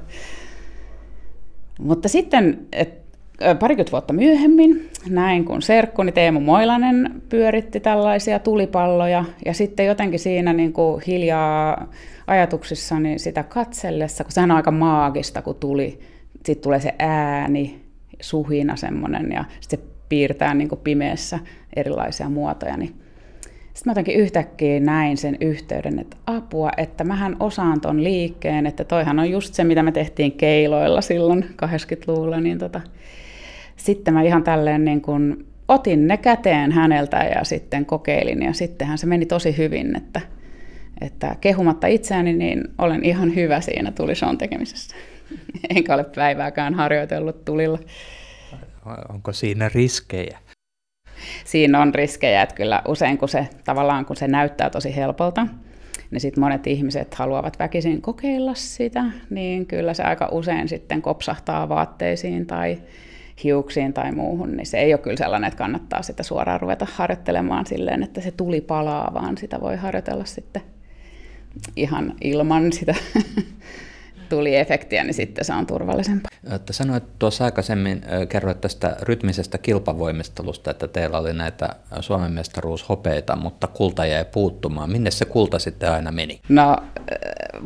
Mutta 1.80 2.08
sitten, 2.08 2.66
et 2.72 3.02
parikymmentä 3.58 3.92
vuotta 3.92 4.12
myöhemmin 4.12 4.90
näin, 5.08 5.44
kun 5.44 5.62
serkkuni 5.62 6.12
Teemu 6.12 6.40
Moilanen 6.40 7.22
pyöritti 7.28 7.80
tällaisia 7.80 8.38
tulipalloja 8.38 9.24
ja 9.44 9.54
sitten 9.54 9.86
jotenkin 9.86 10.18
siinä 10.18 10.52
niin 10.52 10.72
kuin 10.72 11.02
hiljaa 11.06 11.86
ajatuksissani 12.26 13.18
sitä 13.18 13.42
katsellessa, 13.42 14.24
kun 14.24 14.32
sehän 14.32 14.50
on 14.50 14.56
aika 14.56 14.70
maagista, 14.70 15.42
kun 15.42 15.54
tuli, 15.54 16.00
sitten 16.46 16.62
tulee 16.62 16.80
se 16.80 16.94
ääni, 16.98 17.80
suhina 18.20 18.76
semmoinen 18.76 19.32
ja 19.32 19.44
sitten 19.60 19.78
se 19.78 19.84
piirtää 20.08 20.54
niin 20.54 20.68
kuin 20.68 20.80
pimeässä 20.84 21.38
erilaisia 21.76 22.28
muotoja, 22.28 22.76
niin 22.76 22.94
sitten 23.74 23.90
mä 23.90 23.90
jotenkin 23.90 24.16
yhtäkkiä 24.16 24.80
näin 24.80 25.16
sen 25.16 25.36
yhteyden, 25.40 25.98
että 25.98 26.16
apua, 26.26 26.70
että 26.76 27.04
mähän 27.04 27.36
osaan 27.40 27.80
ton 27.80 28.04
liikkeen, 28.04 28.66
että 28.66 28.84
toihan 28.84 29.18
on 29.18 29.30
just 29.30 29.54
se, 29.54 29.64
mitä 29.64 29.82
me 29.82 29.92
tehtiin 29.92 30.32
keiloilla 30.32 31.00
silloin 31.00 31.42
80-luvulla, 31.42 32.40
niin 32.40 32.58
tota, 32.58 32.80
sitten 33.76 34.14
mä 34.14 34.22
ihan 34.22 34.44
tälleen 34.44 34.84
niin 34.84 35.00
kuin 35.00 35.46
otin 35.68 36.06
ne 36.06 36.16
käteen 36.16 36.72
häneltä 36.72 37.16
ja 37.16 37.44
sitten 37.44 37.86
kokeilin 37.86 38.42
ja 38.42 38.52
sittenhän 38.52 38.98
se 38.98 39.06
meni 39.06 39.26
tosi 39.26 39.56
hyvin, 39.56 39.96
että, 39.96 40.20
että 41.00 41.36
kehumatta 41.40 41.86
itseäni, 41.86 42.32
niin 42.32 42.64
olen 42.78 43.04
ihan 43.04 43.34
hyvä 43.34 43.60
siinä 43.60 43.92
tulison 43.92 44.38
tekemisessä. 44.38 44.96
Enkä 45.76 45.94
ole 45.94 46.04
päivääkään 46.04 46.74
harjoitellut 46.74 47.44
tulilla. 47.44 47.78
Onko 49.08 49.32
siinä 49.32 49.70
riskejä? 49.74 50.38
Siinä 51.44 51.80
on 51.80 51.94
riskejä, 51.94 52.42
että 52.42 52.54
kyllä 52.54 52.82
usein 52.88 53.18
kun 53.18 53.28
se 53.28 53.48
tavallaan 53.64 54.04
kun 54.04 54.16
se 54.16 54.28
näyttää 54.28 54.70
tosi 54.70 54.96
helpolta, 54.96 55.46
niin 56.10 56.20
sitten 56.20 56.44
monet 56.44 56.66
ihmiset 56.66 57.14
haluavat 57.14 57.58
väkisin 57.58 58.02
kokeilla 58.02 58.54
sitä, 58.54 59.04
niin 59.30 59.66
kyllä 59.66 59.94
se 59.94 60.02
aika 60.02 60.28
usein 60.32 60.68
sitten 60.68 61.02
kopsahtaa 61.02 61.68
vaatteisiin 61.68 62.46
tai 62.46 62.78
hiuksiin 63.44 63.92
tai 63.92 64.12
muuhun, 64.12 64.56
niin 64.56 64.66
se 64.66 64.78
ei 64.78 64.94
ole 64.94 65.00
kyllä 65.00 65.16
sellainen, 65.16 65.48
että 65.48 65.58
kannattaa 65.58 66.02
sitä 66.02 66.22
suoraan 66.22 66.60
ruveta 66.60 66.86
harjoittelemaan 66.94 67.66
silleen, 67.66 68.02
että 68.02 68.20
se 68.20 68.30
tuli 68.30 68.60
palaa, 68.60 69.14
vaan 69.14 69.38
sitä 69.38 69.60
voi 69.60 69.76
harjoitella 69.76 70.24
sitten 70.24 70.62
ihan 71.76 72.14
ilman 72.20 72.72
sitä 72.72 72.94
tuli 74.36 74.56
efektiä, 74.56 75.04
niin 75.04 75.14
sitten 75.14 75.44
se 75.44 75.52
on 75.52 75.66
turvallisempaa. 75.66 76.30
Että 76.54 76.72
sanoit 76.72 77.04
tuossa 77.18 77.44
aikaisemmin, 77.44 78.02
kerroit 78.28 78.60
tästä 78.60 78.96
rytmisestä 79.02 79.58
kilpavoimistelusta, 79.58 80.70
että 80.70 80.88
teillä 80.88 81.18
oli 81.18 81.32
näitä 81.32 81.68
Suomen 82.00 82.32
mestaruushopeita, 82.32 83.36
mutta 83.36 83.66
kulta 83.66 84.06
jäi 84.06 84.24
puuttumaan. 84.24 84.92
Minne 84.92 85.10
se 85.10 85.24
kulta 85.24 85.58
sitten 85.58 85.92
aina 85.92 86.12
meni? 86.12 86.40
No 86.48 86.76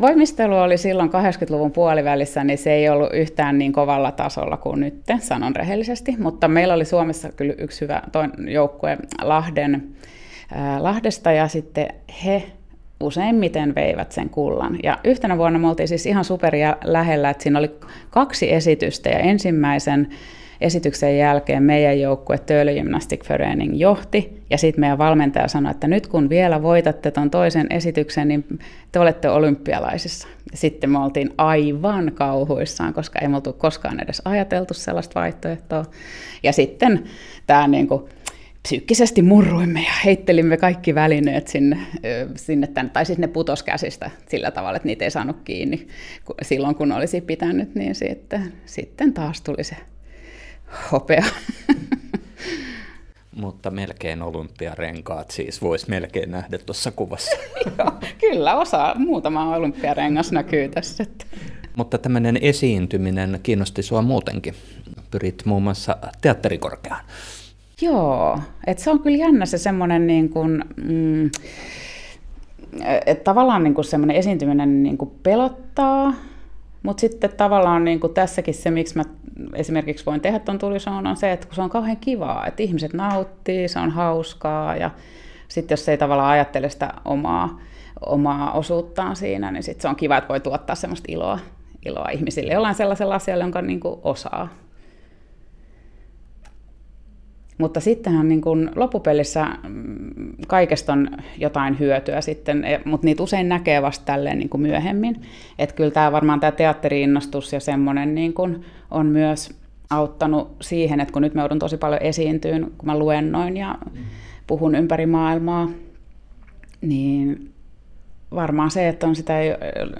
voimistelu 0.00 0.56
oli 0.56 0.78
silloin 0.78 1.10
80-luvun 1.10 1.72
puolivälissä, 1.72 2.44
niin 2.44 2.58
se 2.58 2.72
ei 2.72 2.88
ollut 2.88 3.14
yhtään 3.14 3.58
niin 3.58 3.72
kovalla 3.72 4.12
tasolla 4.12 4.56
kuin 4.56 4.80
nyt, 4.80 5.02
sanon 5.20 5.56
rehellisesti. 5.56 6.16
Mutta 6.18 6.48
meillä 6.48 6.74
oli 6.74 6.84
Suomessa 6.84 7.32
kyllä 7.32 7.54
yksi 7.58 7.80
hyvä 7.80 8.02
joukkue 8.48 8.98
Lahden, 9.22 9.88
Lahdesta 10.78 11.32
ja 11.32 11.48
sitten 11.48 11.88
he 12.24 12.42
useimmiten 13.00 13.74
veivät 13.74 14.12
sen 14.12 14.30
kullan. 14.30 14.78
Ja 14.82 14.98
yhtenä 15.04 15.38
vuonna 15.38 15.58
me 15.58 15.68
oltiin 15.68 15.88
siis 15.88 16.06
ihan 16.06 16.24
superia 16.24 16.76
lähellä, 16.84 17.30
että 17.30 17.42
siinä 17.42 17.58
oli 17.58 17.70
kaksi 18.10 18.52
esitystä 18.52 19.08
ja 19.08 19.18
ensimmäisen 19.18 20.08
esityksen 20.60 21.18
jälkeen 21.18 21.62
meidän 21.62 22.00
joukkue 22.00 22.38
Töölö 22.38 22.74
Gymnastic 22.74 23.24
Förening 23.24 23.80
johti 23.80 24.42
ja 24.50 24.58
sitten 24.58 24.80
meidän 24.80 24.98
valmentaja 24.98 25.48
sanoi, 25.48 25.70
että 25.70 25.88
nyt 25.88 26.06
kun 26.06 26.28
vielä 26.28 26.62
voitatte 26.62 27.10
tuon 27.10 27.30
toisen 27.30 27.66
esityksen, 27.70 28.28
niin 28.28 28.44
te 28.92 28.98
olette 28.98 29.28
olympialaisissa. 29.28 30.28
Ja 30.50 30.56
sitten 30.56 30.90
me 30.90 30.98
oltiin 30.98 31.30
aivan 31.38 32.12
kauhuissaan, 32.14 32.94
koska 32.94 33.18
ei 33.18 33.28
me 33.28 33.36
oltu 33.36 33.52
koskaan 33.52 34.00
edes 34.00 34.22
ajateltu 34.24 34.74
sellaista 34.74 35.20
vaihtoehtoa. 35.20 35.84
Ja 36.42 36.52
sitten 36.52 37.04
tämä 37.46 37.68
niin 37.68 37.88
kuin, 37.88 38.02
psyykkisesti 38.66 39.22
murruimme 39.22 39.80
ja 39.80 39.92
heittelimme 40.04 40.56
kaikki 40.56 40.94
välineet 40.94 41.48
sinne, 41.48 41.78
sinne 42.36 42.66
tänne, 42.66 42.90
tai 42.92 43.06
siis 43.06 43.18
ne 43.18 43.26
putos 43.26 43.62
käsistä 43.62 44.10
sillä 44.28 44.50
tavalla, 44.50 44.76
että 44.76 44.86
niitä 44.86 45.04
ei 45.04 45.10
saanut 45.10 45.36
kiinni 45.44 45.86
silloin, 46.42 46.74
kun 46.74 46.92
olisi 46.92 47.20
pitänyt, 47.20 47.74
niin 47.74 47.94
sitten, 47.94 48.52
sitten 48.64 49.12
taas 49.12 49.40
tuli 49.40 49.64
se 49.64 49.76
hopea. 50.92 51.24
Mutta 53.42 53.70
melkein 53.70 54.22
olympiarenkaat 54.22 55.30
siis 55.30 55.62
voisi 55.62 55.90
melkein 55.90 56.30
nähdä 56.30 56.58
tuossa 56.58 56.90
kuvassa. 56.90 57.36
Joo, 57.78 57.92
kyllä 58.20 58.56
osa, 58.56 58.94
muutama 58.98 59.56
olympiarengas 59.56 60.32
näkyy 60.32 60.68
tässä. 60.68 61.04
Mutta 61.76 61.98
tämmöinen 61.98 62.38
esiintyminen 62.40 63.40
kiinnosti 63.42 63.82
sinua 63.82 64.02
muutenkin. 64.02 64.54
Pyrit 65.10 65.42
muun 65.44 65.62
muassa 65.62 65.96
teatterikorkeaan. 66.20 67.04
Joo, 67.82 68.38
että 68.66 68.82
se 68.82 68.90
on 68.90 69.00
kyllä 69.00 69.16
jännä 69.16 69.46
se 69.46 69.58
semmoinen 69.58 70.06
niin 70.06 70.28
kuin, 70.28 70.64
mm, 70.84 71.30
että 73.06 73.24
tavallaan 73.24 73.64
niin 73.64 73.74
kuin 73.74 73.84
semmoinen 73.84 74.16
esiintyminen 74.16 74.82
niin 74.82 74.98
kuin 74.98 75.10
pelottaa, 75.22 76.14
mutta 76.82 77.00
sitten 77.00 77.30
tavallaan 77.36 77.84
niin 77.84 78.00
kuin 78.00 78.14
tässäkin 78.14 78.54
se, 78.54 78.70
miksi 78.70 78.96
mä 78.96 79.02
esimerkiksi 79.54 80.06
voin 80.06 80.20
tehdä 80.20 80.38
tuon 80.38 80.58
tulisoon, 80.58 81.06
on 81.06 81.16
se, 81.16 81.32
että 81.32 81.46
kun 81.46 81.54
se 81.54 81.62
on 81.62 81.70
kauhean 81.70 81.96
kivaa, 81.96 82.46
että 82.46 82.62
ihmiset 82.62 82.92
nauttii, 82.92 83.68
se 83.68 83.78
on 83.78 83.90
hauskaa 83.90 84.76
ja 84.76 84.90
sitten 85.48 85.72
jos 85.72 85.88
ei 85.88 85.98
tavallaan 85.98 86.30
ajattele 86.30 86.68
sitä 86.68 86.94
omaa, 87.04 87.60
omaa 88.06 88.52
osuuttaan 88.52 89.16
siinä, 89.16 89.50
niin 89.50 89.62
sitten 89.62 89.82
se 89.82 89.88
on 89.88 89.96
kiva, 89.96 90.16
että 90.16 90.28
voi 90.28 90.40
tuottaa 90.40 90.76
semmoista 90.76 91.12
iloa, 91.12 91.38
iloa 91.86 92.08
ihmisille 92.12 92.52
jollain 92.52 92.74
sellaisella 92.74 93.14
asialla, 93.14 93.44
jonka 93.44 93.62
niin 93.62 93.80
kuin 93.80 94.00
osaa. 94.02 94.48
Mutta 97.58 97.80
sittenhän 97.80 98.28
niin 98.28 98.40
kuin 98.40 98.70
loppupelissä 98.76 99.46
mm, 99.68 100.32
kaikesta 100.48 100.92
on 100.92 101.08
jotain 101.38 101.78
hyötyä 101.78 102.20
sitten, 102.20 102.64
e, 102.64 102.80
mutta 102.84 103.04
niitä 103.04 103.22
usein 103.22 103.48
näkee 103.48 103.82
vasta 103.82 104.04
tälleen 104.04 104.38
niin 104.38 104.48
kuin 104.48 104.60
myöhemmin. 104.60 105.22
Että 105.58 105.74
kyllä 105.74 105.90
tämä 105.90 106.12
varmaan 106.12 106.40
tämä 106.40 106.52
teatteriinnostus 106.52 107.52
ja 107.52 107.60
semmoinen 107.60 108.14
niin 108.14 108.34
kuin 108.34 108.64
on 108.90 109.06
myös 109.06 109.54
auttanut 109.90 110.56
siihen, 110.60 111.00
että 111.00 111.12
kun 111.12 111.22
nyt 111.22 111.34
me 111.34 111.40
joudun 111.40 111.58
tosi 111.58 111.76
paljon 111.76 112.02
esiintyyn, 112.02 112.62
kun 112.78 112.86
mä 112.86 112.98
luennoin 112.98 113.56
ja 113.56 113.78
puhun 114.46 114.74
ympäri 114.74 115.06
maailmaa, 115.06 115.68
niin 116.80 117.52
varmaan 118.34 118.70
se, 118.70 118.88
että 118.88 119.06
on 119.06 119.16
sitä 119.16 119.34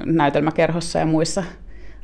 näytelmäkerhossa 0.04 0.98
ja 0.98 1.06
muissa 1.06 1.44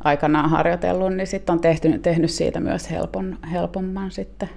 aikanaan 0.05 0.51
harjoitellut, 0.51 1.15
niin 1.15 1.27
sitten 1.27 1.53
on 1.53 1.61
tehty, 1.61 1.99
tehnyt 1.99 2.31
siitä 2.31 2.61
myös 2.61 2.91
helpon, 2.91 3.39
helpomman 3.53 4.11
sitten 4.11 4.49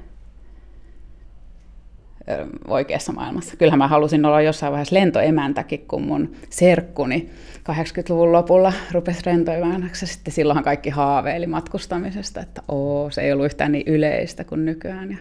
oikeassa 2.68 3.14
maailmassa. 3.14 3.58
Kyllähän 3.58 3.78
mä 3.78 3.88
halusin 3.88 4.26
olla 4.26 4.42
jossain 4.42 4.72
vaiheessa 4.72 4.96
lentoemäntäkin, 4.96 5.86
kun 5.88 6.02
mun 6.02 6.36
serkkuni 6.50 7.30
80-luvun 7.72 8.32
lopulla 8.32 8.74
rupesi 8.92 9.22
lentoemänäksi. 9.26 10.08
Sitten 10.08 10.34
silloinhan 10.34 10.64
kaikki 10.64 10.90
haaveili 10.90 11.48
matkustamisesta, 11.48 12.42
että 12.42 12.62
oo, 12.68 13.12
se 13.12 13.22
ei 13.22 13.34
ollut 13.34 13.46
yhtään 13.46 13.72
niin 13.72 13.88
yleistä 13.88 14.44
kuin 14.44 14.66
nykyään. 14.66 15.20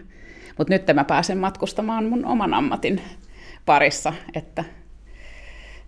Mutta 0.57 0.73
nyt 0.73 0.83
mä 0.93 1.03
pääsen 1.03 1.37
matkustamaan 1.37 2.05
mun 2.05 2.25
oman 2.25 2.53
ammatin 2.53 3.01
parissa, 3.65 4.13
että 4.33 4.63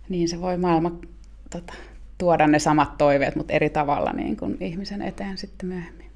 niin 0.08 0.28
se 0.28 0.40
voi 0.40 0.56
maailma 0.56 0.92
tota, 1.50 1.72
tuoda 2.18 2.46
ne 2.46 2.58
samat 2.58 2.98
toiveet, 2.98 3.36
mutta 3.36 3.52
eri 3.52 3.70
tavalla 3.70 4.12
niin 4.12 4.36
kuin 4.36 4.56
ihmisen 4.60 5.02
eteen 5.02 5.38
sitten 5.38 5.68
myöhemmin. 5.68 6.07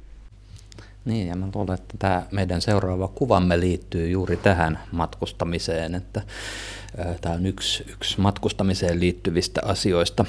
Niin, 1.04 1.26
ja 1.26 1.36
mä 1.36 1.46
luulen, 1.54 1.74
että 1.74 1.94
tämä 1.98 2.22
meidän 2.30 2.60
seuraava 2.60 3.08
kuvamme 3.08 3.60
liittyy 3.60 4.10
juuri 4.10 4.36
tähän 4.36 4.78
matkustamiseen, 4.92 5.94
että 5.94 6.22
tämä 7.20 7.34
on 7.34 7.46
yksi, 7.46 7.84
yksi 7.88 8.20
matkustamiseen 8.20 9.00
liittyvistä 9.00 9.60
asioista. 9.64 10.24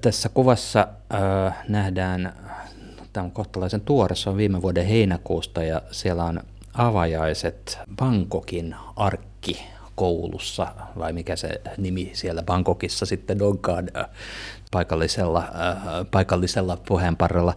Tässä 0.00 0.28
kuvassa 0.28 0.88
äh, 1.14 1.56
nähdään, 1.68 2.32
tämä 3.12 3.24
on 3.24 3.30
kohtalaisen 3.30 3.80
tuore, 3.80 4.16
se 4.16 4.30
on 4.30 4.36
viime 4.36 4.62
vuoden 4.62 4.86
heinäkuusta, 4.86 5.62
ja 5.62 5.82
siellä 5.90 6.24
on 6.24 6.40
avajaiset 6.74 7.78
Bangkokin 7.96 8.74
arkki 8.96 9.66
koulussa, 9.94 10.66
vai 10.98 11.12
mikä 11.12 11.36
se 11.36 11.60
nimi 11.78 12.10
siellä 12.12 12.42
Bangkokissa 12.42 13.06
sitten 13.06 13.42
onkaan 13.42 13.90
paikallisella, 14.70 15.38
äh, 15.38 16.06
paikallisella 16.10 16.76
puheenparrella 16.88 17.54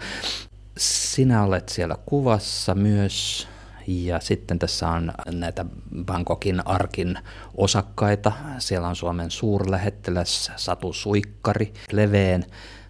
sinä 0.77 1.43
olet 1.43 1.69
siellä 1.69 1.95
kuvassa 2.05 2.75
myös, 2.75 3.47
ja 3.87 4.19
sitten 4.19 4.59
tässä 4.59 4.87
on 4.89 5.11
näitä 5.31 5.65
Bangkokin 6.05 6.67
arkin 6.67 7.17
osakkaita. 7.57 8.31
Siellä 8.57 8.87
on 8.87 8.95
Suomen 8.95 9.31
suurlähettiläs 9.31 10.51
Satu 10.55 10.93
Suikkari, 10.93 11.73
Leveen, 11.91 12.45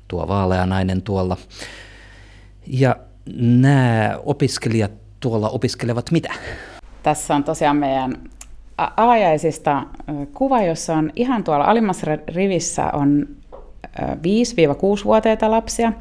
tuo 0.07 0.27
vaalea 0.27 0.65
nainen 0.65 1.01
tuolla. 1.01 1.37
Ja 2.67 2.95
nämä 3.35 4.19
opiskelijat 4.25 4.91
tuolla 5.19 5.49
opiskelevat 5.49 6.11
mitä? 6.11 6.33
Tässä 7.03 7.35
on 7.35 7.43
tosiaan 7.43 7.77
meidän 7.77 8.17
avajaisista 8.77 9.83
kuva, 10.33 10.61
jossa 10.61 10.93
on 10.95 11.11
ihan 11.15 11.43
tuolla 11.43 11.65
alimmassa 11.65 12.07
rivissä 12.27 12.89
on 12.93 13.27
5-6-vuotiaita 13.99 15.51
lapsia, 15.51 15.93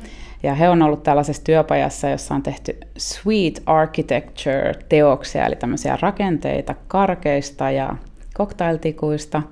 ja 0.43 0.55
he 0.55 0.69
on 0.69 0.83
ollut 0.83 1.03
tällaisessa 1.03 1.45
työpajassa, 1.45 2.09
jossa 2.09 2.35
on 2.35 2.43
tehty 2.43 2.79
sweet 2.99 3.63
architecture-teoksia, 3.67 5.47
eli 5.47 5.57
tämmöisiä 5.57 5.99
rakenteita 6.01 6.75
karkeista 6.89 7.71
ja 7.71 7.97
cocktailtikuista. 8.35 9.43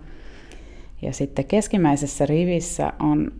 Ja 1.03 1.13
sitten 1.13 1.45
keskimmäisessä 1.45 2.27
rivissä 2.27 2.93
on 3.01 3.33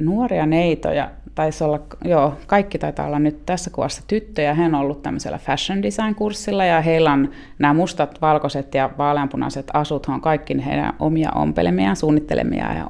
nuoria 0.00 0.46
neitoja, 0.46 1.10
taisi 1.34 1.64
olla, 1.64 1.80
joo, 2.04 2.34
kaikki 2.46 2.78
taitaa 2.78 3.06
olla 3.06 3.18
nyt 3.18 3.46
tässä 3.46 3.70
kuvassa 3.70 4.02
tyttöjä. 4.06 4.54
He 4.54 4.64
on 4.64 4.74
ollut 4.74 5.02
tämmöisellä 5.02 5.38
fashion 5.38 5.82
design-kurssilla 5.82 6.64
ja 6.64 6.80
heillä 6.80 7.12
on 7.12 7.30
nämä 7.58 7.74
mustat, 7.74 8.20
valkoiset 8.20 8.74
ja 8.74 8.90
vaaleanpunaiset 8.98 9.70
asut, 9.72 10.06
on 10.06 10.20
kaikki 10.20 10.64
heidän 10.66 10.92
omia 10.98 11.30
ompelemia, 11.34 11.94
suunnittelemia 11.94 12.74
ja 12.74 12.86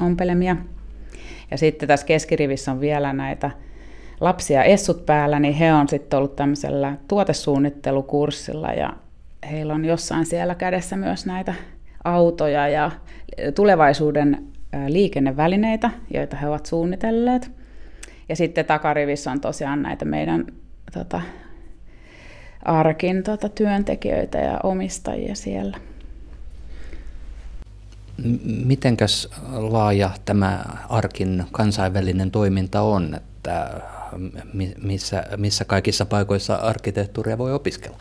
ompelemia. 0.00 0.56
Ja 1.50 1.58
sitten 1.58 1.88
tässä 1.88 2.06
keskirivissä 2.06 2.72
on 2.72 2.80
vielä 2.80 3.12
näitä 3.12 3.50
lapsia 4.20 4.64
essut 4.64 5.06
päällä, 5.06 5.40
niin 5.40 5.54
he 5.54 5.72
on 5.72 5.88
sitten 5.88 6.16
ollut 6.16 6.36
tämmöisellä 6.36 6.96
tuotesuunnittelukurssilla 7.08 8.72
ja 8.72 8.92
heillä 9.50 9.74
on 9.74 9.84
jossain 9.84 10.26
siellä 10.26 10.54
kädessä 10.54 10.96
myös 10.96 11.26
näitä 11.26 11.54
autoja 12.04 12.68
ja 12.68 12.90
tulevaisuuden 13.54 14.46
liikennevälineitä, 14.88 15.90
joita 16.14 16.36
he 16.36 16.48
ovat 16.48 16.66
suunnitelleet. 16.66 17.50
Ja 18.28 18.36
sitten 18.36 18.64
takarivissä 18.64 19.30
on 19.30 19.40
tosiaan 19.40 19.82
näitä 19.82 20.04
meidän 20.04 20.46
tota, 20.92 21.20
arkin 22.62 23.22
tota, 23.22 23.48
työntekijöitä 23.48 24.38
ja 24.38 24.60
omistajia 24.62 25.34
siellä. 25.34 25.76
Mitenkäs 28.64 29.28
laaja 29.52 30.10
tämä 30.24 30.64
Arkin 30.88 31.44
kansainvälinen 31.52 32.30
toiminta 32.30 32.82
on, 32.82 33.14
että 33.14 33.80
missä, 34.82 35.24
missä 35.36 35.64
kaikissa 35.64 36.06
paikoissa 36.06 36.54
arkkitehtuuria 36.54 37.38
voi 37.38 37.52
opiskella? 37.52 37.96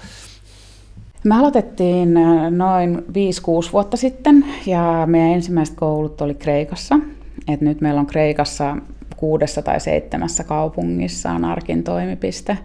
Me 1.23 1.35
aloitettiin 1.35 2.17
äh, 2.17 2.51
noin 2.51 2.97
5-6 2.97 3.71
vuotta 3.73 3.97
sitten 3.97 4.45
ja 4.65 5.03
meidän 5.05 5.29
ensimmäiset 5.29 5.75
koulut 5.75 6.21
oli 6.21 6.33
Kreikassa. 6.33 6.99
Et 7.47 7.61
nyt 7.61 7.81
meillä 7.81 7.99
on 7.99 8.05
Kreikassa 8.05 8.77
kuudessa 9.17 9.61
tai 9.61 9.79
seitsemässä 9.79 10.43
kaupungissa 10.43 11.31
on 11.31 11.45
Arkin 11.45 11.83
toimipiste. 11.83 12.57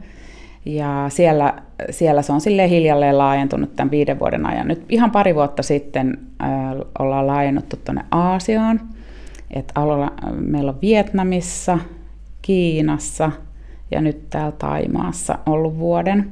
Ja 0.64 1.06
siellä, 1.08 1.62
siellä 1.90 2.22
se 2.22 2.32
on 2.32 2.40
sille 2.40 2.70
hiljalleen 2.70 3.18
laajentunut 3.18 3.76
tämän 3.76 3.90
viiden 3.90 4.18
vuoden 4.18 4.46
ajan. 4.46 4.68
Nyt 4.68 4.84
ihan 4.88 5.10
pari 5.10 5.34
vuotta 5.34 5.62
sitten 5.62 6.18
ollaan 6.98 7.26
laajennuttu 7.26 7.76
tuonne 7.84 8.04
Aasiaan. 8.10 8.80
Et 9.50 9.72
aloilla, 9.74 10.12
meillä 10.40 10.70
on 10.70 10.80
Vietnamissa, 10.82 11.78
Kiinassa 12.42 13.32
ja 13.90 14.00
nyt 14.00 14.30
täällä 14.30 14.52
Taimaassa 14.52 15.38
ollut 15.46 15.78
vuoden. 15.78 16.30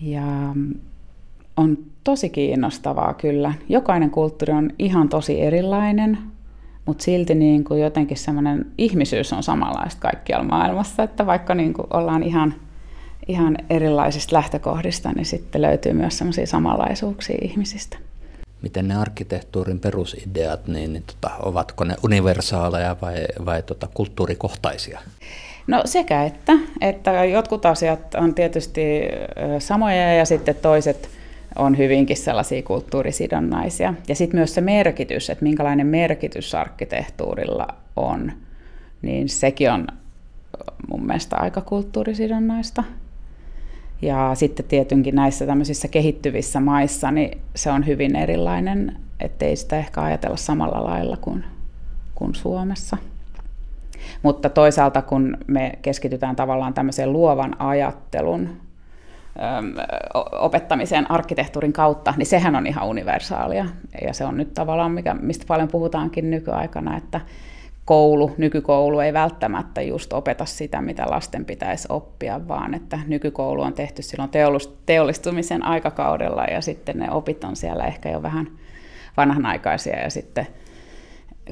Ja 0.00 0.22
on 1.56 1.78
tosi 2.04 2.28
kiinnostavaa 2.30 3.14
kyllä. 3.14 3.54
Jokainen 3.68 4.10
kulttuuri 4.10 4.52
on 4.52 4.70
ihan 4.78 5.08
tosi 5.08 5.40
erilainen, 5.40 6.18
mutta 6.86 7.04
silti 7.04 7.34
niin 7.34 7.64
kuin 7.64 7.80
jotenkin 7.80 8.16
semmoinen 8.16 8.66
ihmisyys 8.78 9.32
on 9.32 9.42
samanlaista 9.42 10.00
kaikkialla 10.00 10.44
maailmassa, 10.44 11.02
että 11.02 11.26
vaikka 11.26 11.54
niin 11.54 11.72
kuin 11.72 11.86
ollaan 11.90 12.22
ihan 12.22 12.54
ihan 13.28 13.56
erilaisista 13.70 14.36
lähtökohdista, 14.36 15.12
niin 15.12 15.26
sitten 15.26 15.62
löytyy 15.62 15.92
myös 15.92 16.18
sellaisia 16.18 16.46
samanlaisuuksia 16.46 17.38
ihmisistä. 17.42 17.98
Miten 18.62 18.88
ne 18.88 18.96
arkkitehtuurin 18.96 19.80
perusideat, 19.80 20.66
niin, 20.66 20.92
niin 20.92 21.04
tota, 21.06 21.30
ovatko 21.42 21.84
ne 21.84 21.96
universaaleja 22.04 22.96
vai, 23.02 23.16
vai 23.44 23.62
tota, 23.62 23.88
kulttuurikohtaisia? 23.94 25.00
No 25.66 25.82
sekä 25.84 26.24
että, 26.24 26.52
että 26.80 27.24
jotkut 27.24 27.66
asiat 27.66 28.14
on 28.14 28.34
tietysti 28.34 29.00
samoja 29.58 30.14
ja 30.14 30.24
sitten 30.24 30.54
toiset 30.54 31.08
on 31.56 31.78
hyvinkin 31.78 32.16
sellaisia 32.16 32.62
kulttuurisidonnaisia. 32.62 33.94
Ja 34.08 34.14
sitten 34.14 34.38
myös 34.38 34.54
se 34.54 34.60
merkitys, 34.60 35.30
että 35.30 35.44
minkälainen 35.44 35.86
merkitys 35.86 36.54
arkkitehtuurilla 36.54 37.66
on, 37.96 38.32
niin 39.02 39.28
sekin 39.28 39.70
on 39.70 39.86
mun 40.90 41.06
mielestä 41.06 41.36
aika 41.36 41.60
kulttuurisidonnaista. 41.60 42.84
Ja 44.02 44.30
sitten 44.34 44.66
tietenkin 44.66 45.14
näissä 45.14 45.46
tämmöisissä 45.46 45.88
kehittyvissä 45.88 46.60
maissa 46.60 47.10
niin 47.10 47.40
se 47.54 47.70
on 47.70 47.86
hyvin 47.86 48.16
erilainen, 48.16 48.96
ettei 49.20 49.56
sitä 49.56 49.78
ehkä 49.78 50.02
ajatella 50.02 50.36
samalla 50.36 50.84
lailla 50.84 51.16
kuin, 51.16 51.44
kuin 52.14 52.34
Suomessa. 52.34 52.96
Mutta 54.22 54.48
toisaalta 54.48 55.02
kun 55.02 55.36
me 55.46 55.72
keskitytään 55.82 56.36
tavallaan 56.36 56.74
tämmöiseen 56.74 57.12
luovan 57.12 57.60
ajattelun 57.60 58.48
opettamiseen 60.32 61.10
arkkitehtuurin 61.10 61.72
kautta, 61.72 62.14
niin 62.16 62.26
sehän 62.26 62.56
on 62.56 62.66
ihan 62.66 62.86
universaalia. 62.86 63.66
Ja 64.06 64.12
se 64.12 64.24
on 64.24 64.36
nyt 64.36 64.54
tavallaan, 64.54 64.92
mikä, 64.92 65.14
mistä 65.14 65.44
paljon 65.48 65.68
puhutaankin 65.68 66.30
nykyaikana, 66.30 66.96
että 66.96 67.20
koulu, 67.84 68.30
nykykoulu 68.38 69.00
ei 69.00 69.12
välttämättä 69.12 69.82
just 69.82 70.12
opeta 70.12 70.44
sitä, 70.44 70.80
mitä 70.80 71.06
lasten 71.10 71.44
pitäisi 71.44 71.88
oppia, 71.90 72.48
vaan 72.48 72.74
että 72.74 72.98
nykykoulu 73.06 73.62
on 73.62 73.72
tehty 73.72 74.02
silloin 74.02 74.30
teollistumisen 74.86 75.62
aikakaudella 75.62 76.44
ja 76.44 76.60
sitten 76.60 76.98
ne 76.98 77.10
opit 77.10 77.44
on 77.44 77.56
siellä 77.56 77.84
ehkä 77.84 78.10
jo 78.10 78.22
vähän 78.22 78.46
vanhanaikaisia 79.16 80.00
ja 80.00 80.10
sitten 80.10 80.46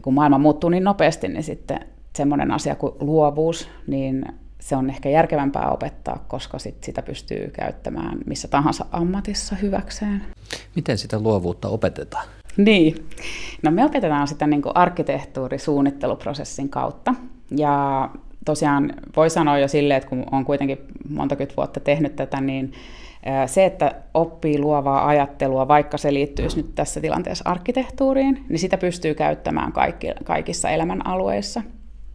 kun 0.03 0.15
maailma 0.15 0.39
muuttuu 0.39 0.71
niin 0.71 0.85
nopeasti, 0.85 1.29
niin 1.29 1.43
sitten 1.43 1.81
semmoinen 2.17 2.51
asia 2.51 2.75
kuin 2.75 2.95
luovuus, 3.01 3.69
niin 3.87 4.25
se 4.61 4.77
on 4.77 4.91
ehkä 4.91 5.09
järkevämpää 5.09 5.71
opettaa, 5.71 6.25
koska 6.29 6.59
sit 6.59 6.85
sitä 6.85 7.03
pystyy 7.03 7.51
käyttämään 7.53 8.19
missä 8.27 8.49
tahansa 8.49 8.87
ammatissa 8.93 9.57
hyväkseen. 9.57 10.23
Miten 10.77 10.99
sitä 10.99 11.21
luovuutta 11.21 11.69
opetetaan? 11.69 12.27
Niin, 12.57 12.95
no 13.63 13.71
me 13.71 13.85
opetetaan 13.85 14.29
sitä 14.29 14.47
niin 14.47 14.63
kuin 14.63 14.77
arkkitehtuurisuunnitteluprosessin 14.77 16.69
kautta. 16.69 17.15
Ja 17.57 18.09
tosiaan 18.45 18.93
voi 19.17 19.31
sanoa 19.31 19.59
jo 19.59 19.69
silleen, 19.69 19.99
että 19.99 20.09
kun 20.09 20.25
on 20.33 20.45
kuitenkin 20.45 20.79
monta 21.09 21.37
vuotta 21.57 21.81
tehnyt 21.81 22.17
tätä, 22.17 22.41
niin 22.41 22.73
se, 23.47 23.65
että 23.65 23.95
oppii 24.15 24.59
luovaa 24.59 25.07
ajattelua, 25.07 25.69
vaikka 25.69 25.99
se 25.99 26.15
liittyisi 26.15 26.57
nyt 26.57 26.75
tässä 26.75 27.01
tilanteessa 27.01 27.51
arkkitehtuuriin, 27.51 28.45
niin 28.49 28.59
sitä 28.59 28.79
pystyy 28.79 29.15
käyttämään 29.15 29.73
kaikki, 29.73 30.09
kaikissa 30.25 30.71
elämänalueissa. 30.71 31.63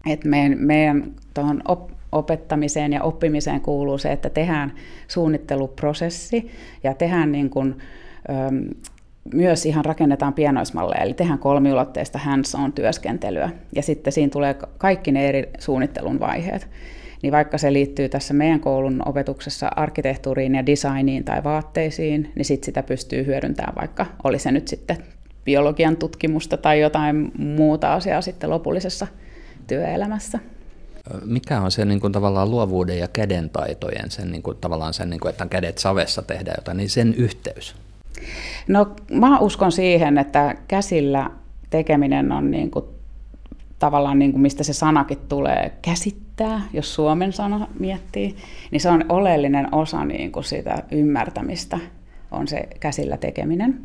Et 0.10 0.26
meidän, 0.26 0.58
meidän 0.60 1.12
tuohon 1.34 1.62
op, 1.68 1.92
opettamiseen 2.12 2.94
ja 2.94 3.04
oppimiseen 3.04 3.62
kuuluu 3.62 3.98
se, 3.98 4.12
että 4.12 4.30
tehdään 4.30 4.74
suunnitteluprosessi 5.08 6.52
ja 6.84 6.94
tehdään 6.94 7.32
niin 7.32 7.50
kuin, 7.50 7.76
myös 9.34 9.66
ihan 9.66 9.86
rakennetaan 9.86 10.34
pienoismalleja, 10.34 11.02
eli 11.02 11.14
tehdään 11.14 11.40
kolmiulotteista 11.40 12.20
hands-on 12.20 12.74
työskentelyä, 12.74 13.50
ja 13.76 13.84
sitten 13.84 14.14
siinä 14.14 14.30
tulee 14.30 14.56
kaikki 14.78 15.12
ne 15.12 15.30
eri 15.30 15.50
suunnittelun 15.60 16.20
vaiheet. 16.20 16.68
Niin 17.22 17.32
vaikka 17.32 17.58
se 17.58 17.74
liittyy 17.74 18.10
tässä 18.10 18.34
meidän 18.34 18.60
koulun 18.60 19.02
opetuksessa 19.06 19.68
arkkitehtuuriin 19.76 20.56
ja 20.56 20.66
designiin 20.66 21.24
tai 21.24 21.44
vaatteisiin, 21.44 22.32
niin 22.36 22.46
sitten 22.46 22.66
sitä 22.66 22.84
pystyy 22.84 23.26
hyödyntämään, 23.26 23.76
vaikka 23.76 24.06
oli 24.24 24.40
se 24.40 24.52
nyt 24.52 24.68
sitten 24.68 24.98
biologian 25.46 25.98
tutkimusta 25.98 26.58
tai 26.58 26.82
jotain 26.82 27.32
muuta 27.38 27.94
asiaa 27.94 28.22
sitten 28.22 28.50
lopullisessa 28.50 29.08
työelämässä. 29.68 30.40
Mikä 31.26 31.62
on 31.62 31.72
se 31.72 31.86
niin 31.86 32.00
kuin, 32.00 32.14
tavallaan 32.14 32.52
luovuuden 32.52 33.00
ja 33.00 33.08
kädentaitojen, 33.08 34.12
sen, 34.12 34.32
niin 34.32 34.44
kuin, 34.44 34.58
tavallaan 34.62 34.94
sen, 34.94 35.10
niin 35.10 35.20
kuin, 35.20 35.30
että 35.30 35.46
kädet 35.46 35.78
savessa 35.78 36.22
tehdään 36.22 36.56
jotain, 36.58 36.78
niin 36.78 36.90
sen 36.90 37.14
yhteys? 37.14 37.76
No 38.68 38.88
mä 39.12 39.40
uskon 39.40 39.72
siihen, 39.72 40.18
että 40.18 40.56
käsillä 40.68 41.30
tekeminen 41.70 42.32
on 42.32 42.52
niin 42.52 42.72
kuin, 42.72 42.86
tavallaan 43.80 44.20
niin 44.20 44.32
kuin 44.32 44.42
mistä 44.42 44.64
se 44.64 44.74
sanakin 44.74 45.18
tulee, 45.30 45.72
käsittää, 45.82 46.62
jos 46.74 46.96
suomen 46.96 47.34
sana 47.34 47.68
miettii, 47.80 48.36
niin 48.72 48.82
se 48.82 48.90
on 48.90 49.06
oleellinen 49.10 49.74
osa 49.74 50.06
niin 50.06 50.32
kuin 50.32 50.44
sitä 50.44 50.84
ymmärtämistä, 50.92 51.80
on 52.32 52.48
se 52.48 52.68
käsillä 52.80 53.18
tekeminen. 53.18 53.80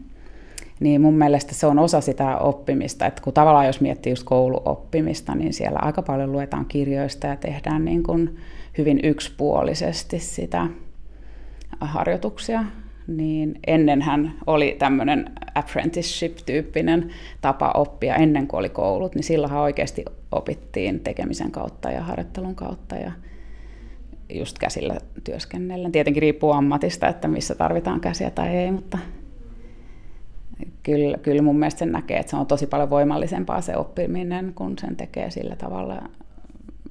Niin 0.80 1.00
mun 1.00 1.14
mielestä 1.14 1.54
se 1.54 1.66
on 1.66 1.78
osa 1.78 2.00
sitä 2.00 2.36
oppimista, 2.36 3.06
että 3.06 3.22
kun 3.22 3.32
tavallaan 3.32 3.66
jos 3.66 3.80
miettii 3.80 4.12
just 4.12 4.24
kouluoppimista, 4.24 5.34
niin 5.34 5.52
siellä 5.52 5.78
aika 5.82 6.02
paljon 6.02 6.32
luetaan 6.32 6.66
kirjoista 6.66 7.26
ja 7.26 7.36
tehdään 7.36 7.84
niin 7.84 8.02
kuin 8.02 8.36
hyvin 8.78 9.00
yksipuolisesti 9.02 10.18
sitä 10.18 10.66
harjoituksia 11.80 12.64
niin 13.16 13.58
ennenhän 13.66 14.32
oli 14.46 14.76
tämmöinen 14.78 15.30
apprenticeship-tyyppinen 15.54 17.10
tapa 17.40 17.72
oppia 17.76 18.16
ennen 18.16 18.46
kuin 18.46 18.58
oli 18.58 18.68
koulut, 18.68 19.14
niin 19.14 19.24
silloinhan 19.24 19.60
oikeasti 19.60 20.04
opittiin 20.32 21.00
tekemisen 21.00 21.50
kautta 21.50 21.90
ja 21.90 22.02
harjoittelun 22.02 22.54
kautta 22.54 22.96
ja 22.96 23.12
just 24.32 24.58
käsillä 24.58 24.96
työskennellä. 25.24 25.90
Tietenkin 25.90 26.22
riippuu 26.22 26.52
ammatista, 26.52 27.08
että 27.08 27.28
missä 27.28 27.54
tarvitaan 27.54 28.00
käsiä 28.00 28.30
tai 28.30 28.48
ei, 28.48 28.72
mutta 28.72 28.98
kyllä, 30.82 31.18
kyllä 31.18 31.42
mun 31.42 31.58
mielestä 31.58 31.78
sen 31.78 31.92
näkee, 31.92 32.18
että 32.18 32.30
se 32.30 32.36
on 32.36 32.46
tosi 32.46 32.66
paljon 32.66 32.90
voimallisempaa 32.90 33.60
se 33.60 33.76
oppiminen, 33.76 34.52
kun 34.54 34.78
sen 34.78 34.96
tekee 34.96 35.30
sillä 35.30 35.56
tavalla. 35.56 36.02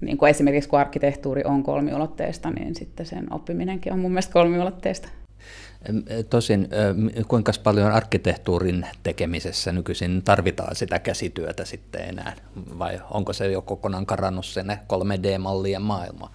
Niin 0.02 0.18
kuin 0.18 0.30
esimerkiksi 0.30 0.70
kun 0.70 0.80
arkkitehtuuri 0.80 1.44
on 1.46 1.64
kolmiulotteista, 1.64 2.52
niin 2.52 2.76
sitten 2.76 3.06
sen 3.06 3.34
oppiminenkin 3.34 3.94
on 3.94 4.00
mun 4.00 4.12
mielestä 4.12 4.34
kolmiulotteista. 4.34 5.10
Tosin 6.30 6.70
kuinka 7.28 7.52
paljon 7.64 7.92
arkkitehtuurin 7.92 8.86
tekemisessä 9.04 9.72
nykyisin 9.72 10.22
tarvitaan 10.26 10.76
sitä 10.76 11.00
käsityötä 11.00 11.66
sitten 11.66 12.10
enää, 12.10 12.36
vai 12.80 13.00
onko 13.12 13.34
se 13.34 13.52
jo 13.52 13.62
kokonaan 13.62 14.06
karannut 14.06 14.46
sinne 14.46 14.80
3D-mallien 14.94 15.82
maailmaan? 15.82 16.32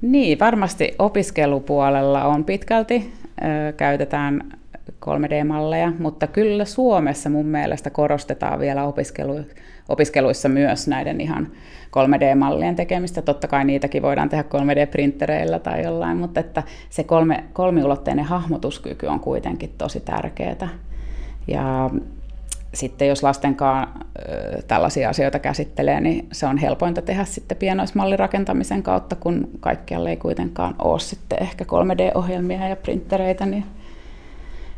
Niin, 0.00 0.38
varmasti 0.38 0.94
opiskelupuolella 0.98 2.24
on 2.24 2.44
pitkälti, 2.44 3.12
käytetään 3.76 4.58
3D-malleja, 4.90 5.92
mutta 5.98 6.26
kyllä 6.26 6.64
Suomessa 6.64 7.30
mun 7.30 7.46
mielestä 7.46 7.90
korostetaan 7.90 8.60
vielä 8.60 8.84
opiskelu, 8.84 9.40
opiskeluissa 9.88 10.48
myös 10.48 10.88
näiden 10.88 11.20
ihan 11.20 11.48
3D-mallien 11.96 12.76
tekemistä. 12.76 13.22
Totta 13.22 13.48
kai 13.48 13.64
niitäkin 13.64 14.02
voidaan 14.02 14.28
tehdä 14.28 14.44
3D-printtereillä 14.44 15.58
tai 15.58 15.82
jollain, 15.82 16.16
mutta 16.16 16.40
että 16.40 16.62
se 16.90 17.04
kolme, 17.04 17.44
kolmiulotteinen 17.52 18.24
hahmotuskyky 18.24 19.06
on 19.06 19.20
kuitenkin 19.20 19.74
tosi 19.78 20.00
tärkeää. 20.00 20.68
Ja 21.48 21.90
sitten 22.74 23.08
jos 23.08 23.22
lastenkaan 23.22 23.88
tällaisia 24.68 25.08
asioita 25.08 25.38
käsittelee, 25.38 26.00
niin 26.00 26.28
se 26.32 26.46
on 26.46 26.58
helpointa 26.58 27.02
tehdä 27.02 27.24
sitten 27.24 27.56
pienoismallirakentamisen 27.56 28.82
kautta, 28.82 29.16
kun 29.16 29.48
kaikkialle 29.60 30.10
ei 30.10 30.16
kuitenkaan 30.16 30.74
ole 30.78 31.00
sitten 31.00 31.42
ehkä 31.42 31.64
3D-ohjelmia 31.64 32.68
ja 32.68 32.76
printtereitä, 32.76 33.46
niin 33.46 33.64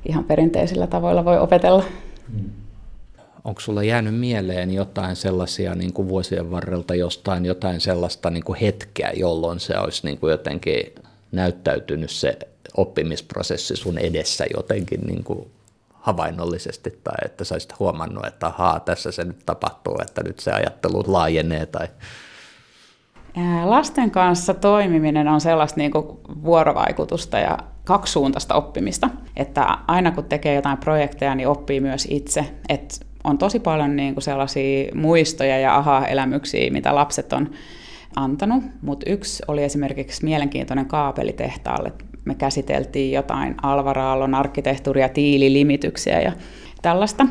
ihan 0.09 0.25
perinteisillä 0.25 0.87
tavoilla 0.87 1.25
voi 1.25 1.39
opetella. 1.39 1.85
Mm. 2.33 2.64
Onko 3.45 3.61
sulla 3.61 3.83
jäänyt 3.83 4.15
mieleen 4.15 4.71
jotain 4.71 5.17
sellaisia 5.17 5.75
niin 5.75 5.93
kuin 5.93 6.09
vuosien 6.09 6.51
varrelta 6.51 6.95
jostain 6.95 7.45
jotain 7.45 7.81
sellaista 7.81 8.31
niin 8.31 8.45
kuin 8.45 8.59
hetkeä, 8.61 9.13
jolloin 9.17 9.61
se 9.61 9.79
olisi 9.79 10.07
niin 10.07 10.19
kuin 10.19 10.31
jotenkin 10.31 10.95
näyttäytynyt 11.33 12.11
se 12.11 12.39
oppimisprosessi 12.77 13.77
sun 13.77 13.99
edessä 13.99 14.45
jotenkin 14.57 15.01
niin 15.01 15.25
kuin 15.25 15.51
havainnollisesti 15.93 17.01
tai 17.05 17.15
että 17.25 17.45
sä 17.45 17.55
olisit 17.55 17.79
huomannut, 17.79 18.27
että 18.27 18.47
ahaa, 18.47 18.81
tässä 18.81 19.13
se 19.13 19.25
nyt 19.25 19.39
tapahtuu, 19.47 19.99
että 20.03 20.23
nyt 20.23 20.41
se 20.41 20.53
ajattelu 20.53 21.05
laajenee 21.07 21.67
tai 21.67 21.89
Lasten 23.65 24.11
kanssa 24.11 24.55
toimiminen 24.55 25.29
on 25.29 25.41
sellaista 25.41 25.81
niin 25.81 25.91
kuin 25.91 26.07
vuorovaikutusta 26.45 27.39
ja 27.39 27.59
kaksisuuntaista 27.85 28.55
oppimista, 28.55 29.11
että 29.37 29.79
aina 29.87 30.11
kun 30.11 30.25
tekee 30.25 30.55
jotain 30.55 30.79
projekteja, 30.79 31.35
niin 31.35 31.49
oppii 31.49 31.81
myös 31.81 32.07
itse. 32.11 32.55
Et 32.69 33.07
on 33.25 33.39
tosi 33.39 33.61
paljon 33.61 33.97
niin 33.97 34.15
kuin 34.15 34.23
sellaisia 34.23 34.91
muistoja 34.95 35.59
ja 35.59 35.77
aha-elämyksiä, 35.77 36.71
mitä 36.71 36.95
lapset 36.95 37.33
on 37.33 37.51
antanut, 38.17 38.65
mutta 38.83 39.11
yksi 39.11 39.43
oli 39.49 39.63
esimerkiksi 39.63 40.25
mielenkiintoinen 40.25 40.87
kaapelitehtaalle. 40.87 41.93
Me 42.25 42.35
käsiteltiin 42.35 43.13
jotain 43.13 43.55
Alvaraallon 43.63 44.35
arkkitehtuuria, 44.35 45.09
tiililimityksiä 45.09 46.21
ja 46.21 46.33
tällaista. 46.83 47.27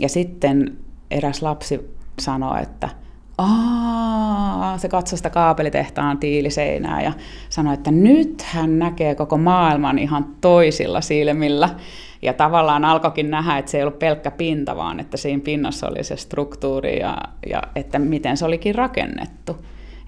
Ja 0.00 0.08
sitten 0.08 0.76
eräs 1.10 1.42
lapsi 1.42 1.80
sanoi, 2.18 2.62
että– 2.62 2.88
Aa, 3.38 4.78
se 4.78 4.88
katsoi 4.88 5.16
sitä 5.16 5.30
kaapelitehtaan 5.30 6.18
tiiliseinää 6.18 7.02
ja 7.02 7.12
sanoi, 7.48 7.74
että 7.74 7.90
nyt 7.90 8.42
hän 8.42 8.78
näkee 8.78 9.14
koko 9.14 9.38
maailman 9.38 9.98
ihan 9.98 10.26
toisilla 10.40 11.00
silmillä. 11.00 11.68
Ja 12.22 12.32
tavallaan 12.32 12.84
alkoikin 12.84 13.30
nähdä, 13.30 13.58
että 13.58 13.70
se 13.70 13.78
ei 13.78 13.82
ollut 13.82 13.98
pelkkä 13.98 14.30
pinta, 14.30 14.76
vaan 14.76 15.00
että 15.00 15.16
siinä 15.16 15.42
pinnassa 15.44 15.88
oli 15.88 16.04
se 16.04 16.16
struktuuri 16.16 16.98
ja, 16.98 17.18
ja 17.50 17.62
että 17.74 17.98
miten 17.98 18.36
se 18.36 18.44
olikin 18.44 18.74
rakennettu. 18.74 19.56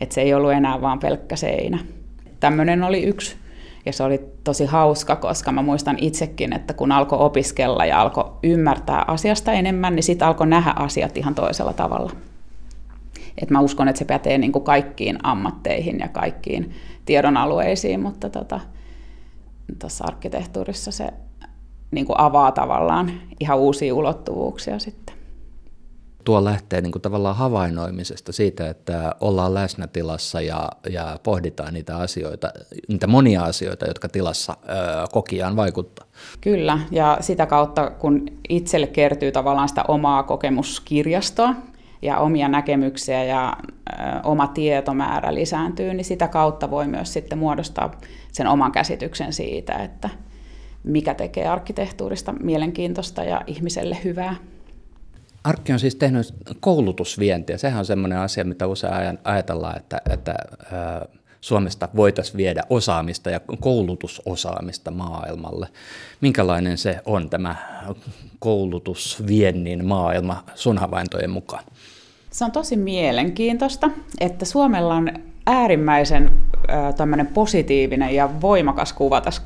Että 0.00 0.14
se 0.14 0.20
ei 0.20 0.34
ollut 0.34 0.52
enää 0.52 0.80
vaan 0.80 0.98
pelkkä 0.98 1.36
seinä. 1.36 1.78
Tämmöinen 2.40 2.82
oli 2.82 3.02
yksi. 3.02 3.36
Ja 3.86 3.92
se 3.92 4.02
oli 4.02 4.20
tosi 4.44 4.66
hauska, 4.66 5.16
koska 5.16 5.52
mä 5.52 5.62
muistan 5.62 5.96
itsekin, 6.00 6.52
että 6.52 6.74
kun 6.74 6.92
alkoi 6.92 7.18
opiskella 7.18 7.84
ja 7.84 8.00
alkoi 8.00 8.32
ymmärtää 8.42 9.04
asiasta 9.06 9.52
enemmän, 9.52 9.94
niin 9.94 10.02
sitten 10.02 10.28
alkoi 10.28 10.46
nähdä 10.46 10.72
asiat 10.76 11.16
ihan 11.16 11.34
toisella 11.34 11.72
tavalla. 11.72 12.12
Et 13.42 13.50
mä 13.50 13.61
uskon, 13.61 13.88
että 13.88 13.98
se 13.98 14.04
pätee 14.04 14.38
niin 14.38 14.52
kuin 14.52 14.64
kaikkiin 14.64 15.18
ammatteihin 15.22 15.98
ja 15.98 16.09
kaikkiin 16.09 16.70
tiedonalueisiin, 17.04 18.00
mutta 18.00 18.30
tuossa 18.30 18.59
tota, 19.78 20.04
arkkitehtuurissa 20.04 20.92
se 20.92 21.09
niin 21.91 22.07
kuin 22.07 22.20
avaa 22.20 22.53
tavallaan 22.53 23.12
ihan 23.41 23.59
uusia 23.59 23.95
ulottuvuuksia 23.95 24.78
sitten. 24.78 25.16
tuo 26.24 26.45
lähtee 26.45 26.80
niin 26.80 26.93
kuin 26.93 27.03
tavallaan 27.03 27.36
havainnoimisesta 27.36 28.32
siitä, 28.32 28.70
että 28.70 29.14
ollaan 29.20 29.55
läsnätilassa 29.55 30.41
ja, 30.41 30.68
ja 30.91 31.18
pohditaan 31.22 31.74
niitä 31.74 31.97
asioita, 31.97 32.51
niitä 32.89 33.07
monia 33.07 33.45
asioita, 33.45 33.86
jotka 33.86 34.09
tilassa 34.09 34.57
ö, 34.62 34.66
kokijaan 35.12 35.57
vaikuttaa. 35.57 36.07
Kyllä, 36.41 36.78
ja 36.91 37.18
sitä 37.20 37.47
kautta 37.47 37.91
kun 37.91 38.26
itselle 38.49 38.86
kertyy 38.86 39.32
tavallaan 39.32 39.68
sitä 39.68 39.84
omaa 39.89 40.22
kokemuskirjastoa, 40.22 41.55
ja 42.03 42.18
omia 42.18 42.49
näkemyksiä 42.49 43.24
ja 43.24 43.57
ö, 43.91 43.93
oma 44.24 44.47
tietomäärä 44.47 45.34
lisääntyy, 45.34 45.95
niin 45.95 46.05
sitä 46.05 46.28
kautta 46.28 46.70
voi 46.70 46.86
myös 46.86 47.12
sitten 47.12 47.39
muodostaa 47.39 47.91
sen 48.32 48.47
oman 48.47 48.72
käsityksen 48.72 49.32
siitä, 49.32 49.72
että 49.72 50.11
mikä 50.89 51.14
tekee 51.14 51.49
arkkitehtuurista 51.49 52.32
mielenkiintoista 52.32 53.24
ja 53.24 53.41
ihmiselle 53.47 53.99
hyvää. 54.05 54.36
Arkki 55.45 55.72
on 55.72 55.78
siis 55.78 55.95
tehnyt 55.95 56.34
koulutusvientiä. 56.61 57.59
Sehän 57.59 57.78
on 57.78 57.84
sellainen 57.84 58.18
asia, 58.18 58.45
mitä 58.45 58.66
usein 58.66 59.18
ajatellaan, 59.24 59.76
että, 59.76 60.01
että 60.11 60.34
Suomesta 61.41 61.89
voitaisiin 61.97 62.36
viedä 62.36 62.62
osaamista 62.70 63.30
ja 63.30 63.41
koulutusosaamista 63.61 64.91
maailmalle. 64.91 65.68
Minkälainen 66.20 66.78
se 66.78 67.01
on 67.05 67.30
tämä 67.30 67.57
koulutusviennin 68.39 69.86
maailma 69.86 70.45
sun 70.55 70.78
havaintojen 70.78 71.30
mukaan? 71.30 71.64
Se 72.30 72.45
on 72.45 72.53
tosi 72.53 72.76
mielenkiintoista, 72.76 73.91
että 74.20 74.45
Suomella 74.45 74.95
on 74.95 75.11
äärimmäisen 75.49 76.30
äh, 76.70 77.32
positiivinen 77.34 78.14
ja 78.14 78.30
voimakas 78.40 78.92
kuva 78.92 79.20
tässä 79.20 79.42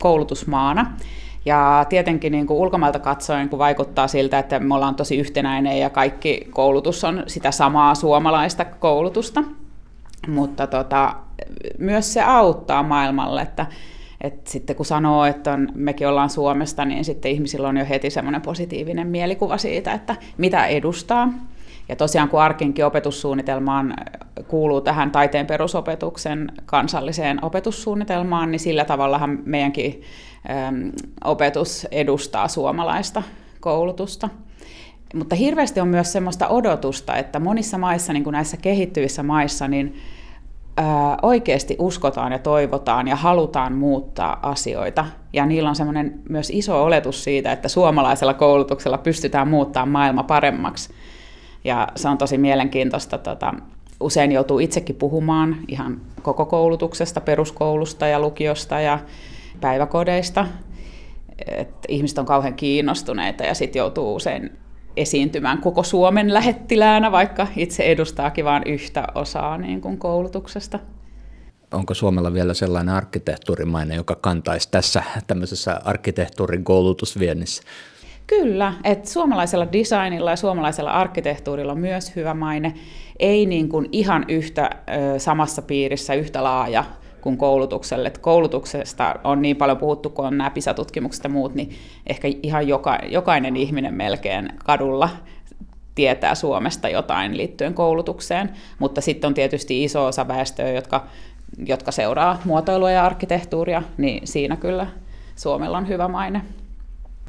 koulutusmaana. 0.00 0.92
Ja 1.44 1.86
tietenkin 1.88 2.32
niin 2.32 2.46
kuin 2.46 2.58
ulkomailta 2.58 2.98
katsoen, 2.98 3.48
kun 3.48 3.58
vaikuttaa 3.58 4.08
siltä, 4.08 4.38
että 4.38 4.58
me 4.58 4.74
ollaan 4.74 4.94
tosi 4.94 5.16
yhtenäinen 5.16 5.78
ja 5.78 5.90
kaikki 5.90 6.48
koulutus 6.50 7.04
on 7.04 7.22
sitä 7.26 7.50
samaa 7.50 7.94
suomalaista 7.94 8.64
koulutusta. 8.64 9.44
Mutta 10.28 10.66
tota, 10.66 11.14
myös 11.78 12.12
se 12.12 12.22
auttaa 12.22 12.82
maailmalle, 12.82 13.42
että, 13.42 13.66
että 14.20 14.50
sitten 14.50 14.76
kun 14.76 14.86
sanoo, 14.86 15.24
että 15.24 15.52
on, 15.52 15.68
mekin 15.74 16.08
ollaan 16.08 16.30
Suomesta, 16.30 16.84
niin 16.84 17.04
sitten 17.04 17.30
ihmisillä 17.30 17.68
on 17.68 17.76
jo 17.76 17.86
heti 17.88 18.10
semmoinen 18.10 18.42
positiivinen 18.42 19.06
mielikuva 19.06 19.58
siitä, 19.58 19.92
että 19.92 20.16
mitä 20.38 20.66
edustaa. 20.66 21.28
Ja 21.88 21.96
tosiaan 21.96 22.28
kun 22.28 22.40
Arkinkin 22.40 22.84
opetussuunnitelmaan 22.84 23.94
kuuluu 24.48 24.80
tähän 24.80 25.10
taiteen 25.10 25.46
perusopetuksen 25.46 26.52
kansalliseen 26.66 27.44
opetussuunnitelmaan, 27.44 28.50
niin 28.50 28.60
sillä 28.60 28.84
tavallahan 28.84 29.38
meidänkin 29.44 30.02
äm, 30.68 30.92
opetus 31.24 31.86
edustaa 31.90 32.48
suomalaista 32.48 33.22
koulutusta. 33.60 34.28
Mutta 35.14 35.34
hirveästi 35.34 35.80
on 35.80 35.88
myös 35.88 36.12
semmoista 36.12 36.48
odotusta, 36.48 37.16
että 37.16 37.40
monissa 37.40 37.78
maissa, 37.78 38.12
niin 38.12 38.24
kuin 38.24 38.32
näissä 38.32 38.56
kehittyvissä 38.56 39.22
maissa, 39.22 39.68
niin 39.68 39.96
ää, 40.76 41.16
oikeasti 41.22 41.76
uskotaan 41.78 42.32
ja 42.32 42.38
toivotaan 42.38 43.08
ja 43.08 43.16
halutaan 43.16 43.72
muuttaa 43.72 44.38
asioita. 44.42 45.06
Ja 45.32 45.46
niillä 45.46 45.68
on 45.68 45.76
semmoinen 45.76 46.20
myös 46.28 46.50
iso 46.50 46.84
oletus 46.84 47.24
siitä, 47.24 47.52
että 47.52 47.68
suomalaisella 47.68 48.34
koulutuksella 48.34 48.98
pystytään 48.98 49.48
muuttamaan 49.48 49.88
maailma 49.88 50.22
paremmaksi. 50.22 50.94
Ja 51.68 51.88
se 51.96 52.08
on 52.08 52.18
tosi 52.18 52.38
mielenkiintoista. 52.38 53.18
Tota, 53.18 53.54
usein 54.00 54.32
joutuu 54.32 54.58
itsekin 54.58 54.96
puhumaan 54.96 55.56
ihan 55.68 56.00
koko 56.22 56.46
koulutuksesta, 56.46 57.20
peruskoulusta 57.20 58.06
ja 58.06 58.20
lukiosta 58.20 58.80
ja 58.80 58.98
päiväkodeista. 59.60 60.46
Et 61.46 61.68
ihmiset 61.88 62.18
on 62.18 62.26
kauhean 62.26 62.54
kiinnostuneita 62.54 63.44
ja 63.44 63.54
sitten 63.54 63.80
joutuu 63.80 64.14
usein 64.14 64.52
esiintymään 64.96 65.58
koko 65.58 65.82
Suomen 65.82 66.34
lähettiläänä, 66.34 67.12
vaikka 67.12 67.46
itse 67.56 67.82
edustaakin 67.82 68.44
vain 68.44 68.62
yhtä 68.66 69.04
osaa 69.14 69.58
niin 69.58 69.80
kuin 69.80 69.98
koulutuksesta. 69.98 70.78
Onko 71.72 71.94
Suomella 71.94 72.32
vielä 72.32 72.54
sellainen 72.54 72.94
arkkitehtuurimainen, 72.94 73.96
joka 73.96 74.14
kantaisi 74.14 74.70
tässä 74.70 75.02
tämmöisessä 75.26 75.80
arkkitehtuurin 75.84 76.64
koulutusviennissä? 76.64 77.62
Kyllä, 78.28 78.74
että 78.84 79.10
suomalaisella 79.10 79.72
designilla 79.72 80.30
ja 80.30 80.36
suomalaisella 80.36 80.90
arkkitehtuurilla 80.90 81.72
on 81.72 81.78
myös 81.78 82.16
hyvä 82.16 82.34
maine. 82.34 82.74
Ei 83.18 83.46
niin 83.46 83.68
kuin 83.68 83.88
ihan 83.92 84.24
yhtä 84.28 84.70
samassa 85.18 85.62
piirissä, 85.62 86.14
yhtä 86.14 86.44
laaja 86.44 86.84
kuin 87.20 87.36
koulutukselle. 87.38 88.08
Et 88.08 88.18
koulutuksesta 88.18 89.14
on 89.24 89.42
niin 89.42 89.56
paljon 89.56 89.78
puhuttu, 89.78 90.10
kun 90.10 90.26
on 90.26 90.38
nämä 90.38 90.50
PISA-tutkimukset 90.50 91.24
ja 91.24 91.30
muut, 91.30 91.54
niin 91.54 91.70
ehkä 92.06 92.28
ihan 92.42 92.68
joka, 92.68 92.98
jokainen 93.08 93.56
ihminen 93.56 93.94
melkein 93.94 94.48
kadulla 94.64 95.08
tietää 95.94 96.34
Suomesta 96.34 96.88
jotain 96.88 97.36
liittyen 97.36 97.74
koulutukseen, 97.74 98.50
mutta 98.78 99.00
sitten 99.00 99.28
on 99.28 99.34
tietysti 99.34 99.84
iso 99.84 100.06
osa 100.06 100.28
väestöä, 100.28 100.70
jotka, 100.70 101.06
jotka 101.66 101.92
seuraa 101.92 102.40
muotoilua 102.44 102.90
ja 102.90 103.06
arkkitehtuuria, 103.06 103.82
niin 103.96 104.26
siinä 104.26 104.56
kyllä 104.56 104.86
Suomella 105.36 105.78
on 105.78 105.88
hyvä 105.88 106.08
maine. 106.08 106.42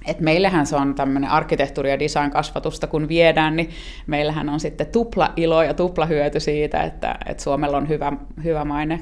Et 0.06 0.20
meillähän 0.20 0.66
se 0.66 0.76
on 0.76 0.96
tämmöinen 0.96 1.30
arkkitehtuuri- 1.30 1.90
ja 1.90 2.00
design-kasvatusta, 2.00 2.88
kun 2.88 3.08
viedään, 3.08 3.56
niin 3.56 3.70
meillähän 4.08 4.50
on 4.50 4.60
sitten 4.60 4.88
tupla 4.88 5.34
ilo 5.36 5.64
ja 5.64 5.74
tupla 5.74 6.06
hyöty 6.06 6.40
siitä, 6.40 6.84
että, 6.84 7.16
että 7.26 7.44
Suomella 7.44 7.78
on 7.78 7.90
hyvä, 7.90 8.12
hyvä 8.44 8.66
maine 8.66 9.00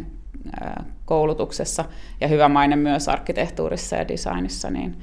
koulutuksessa 1.06 1.86
ja 2.22 2.28
hyvä 2.28 2.50
maine 2.50 2.76
myös 2.76 3.10
arkkitehtuurissa 3.10 3.95
ja 3.95 4.08
designissa, 4.08 4.70
niin 4.70 4.98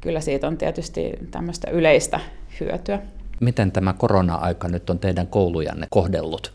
kyllä 0.00 0.20
siitä 0.20 0.46
on 0.46 0.58
tietysti 0.58 1.12
tämmöistä 1.30 1.70
yleistä 1.70 2.20
hyötyä. 2.60 2.98
Miten 3.40 3.72
tämä 3.72 3.92
korona-aika 3.92 4.68
nyt 4.68 4.90
on 4.90 4.98
teidän 4.98 5.26
koulujanne 5.26 5.86
kohdellut? 5.90 6.52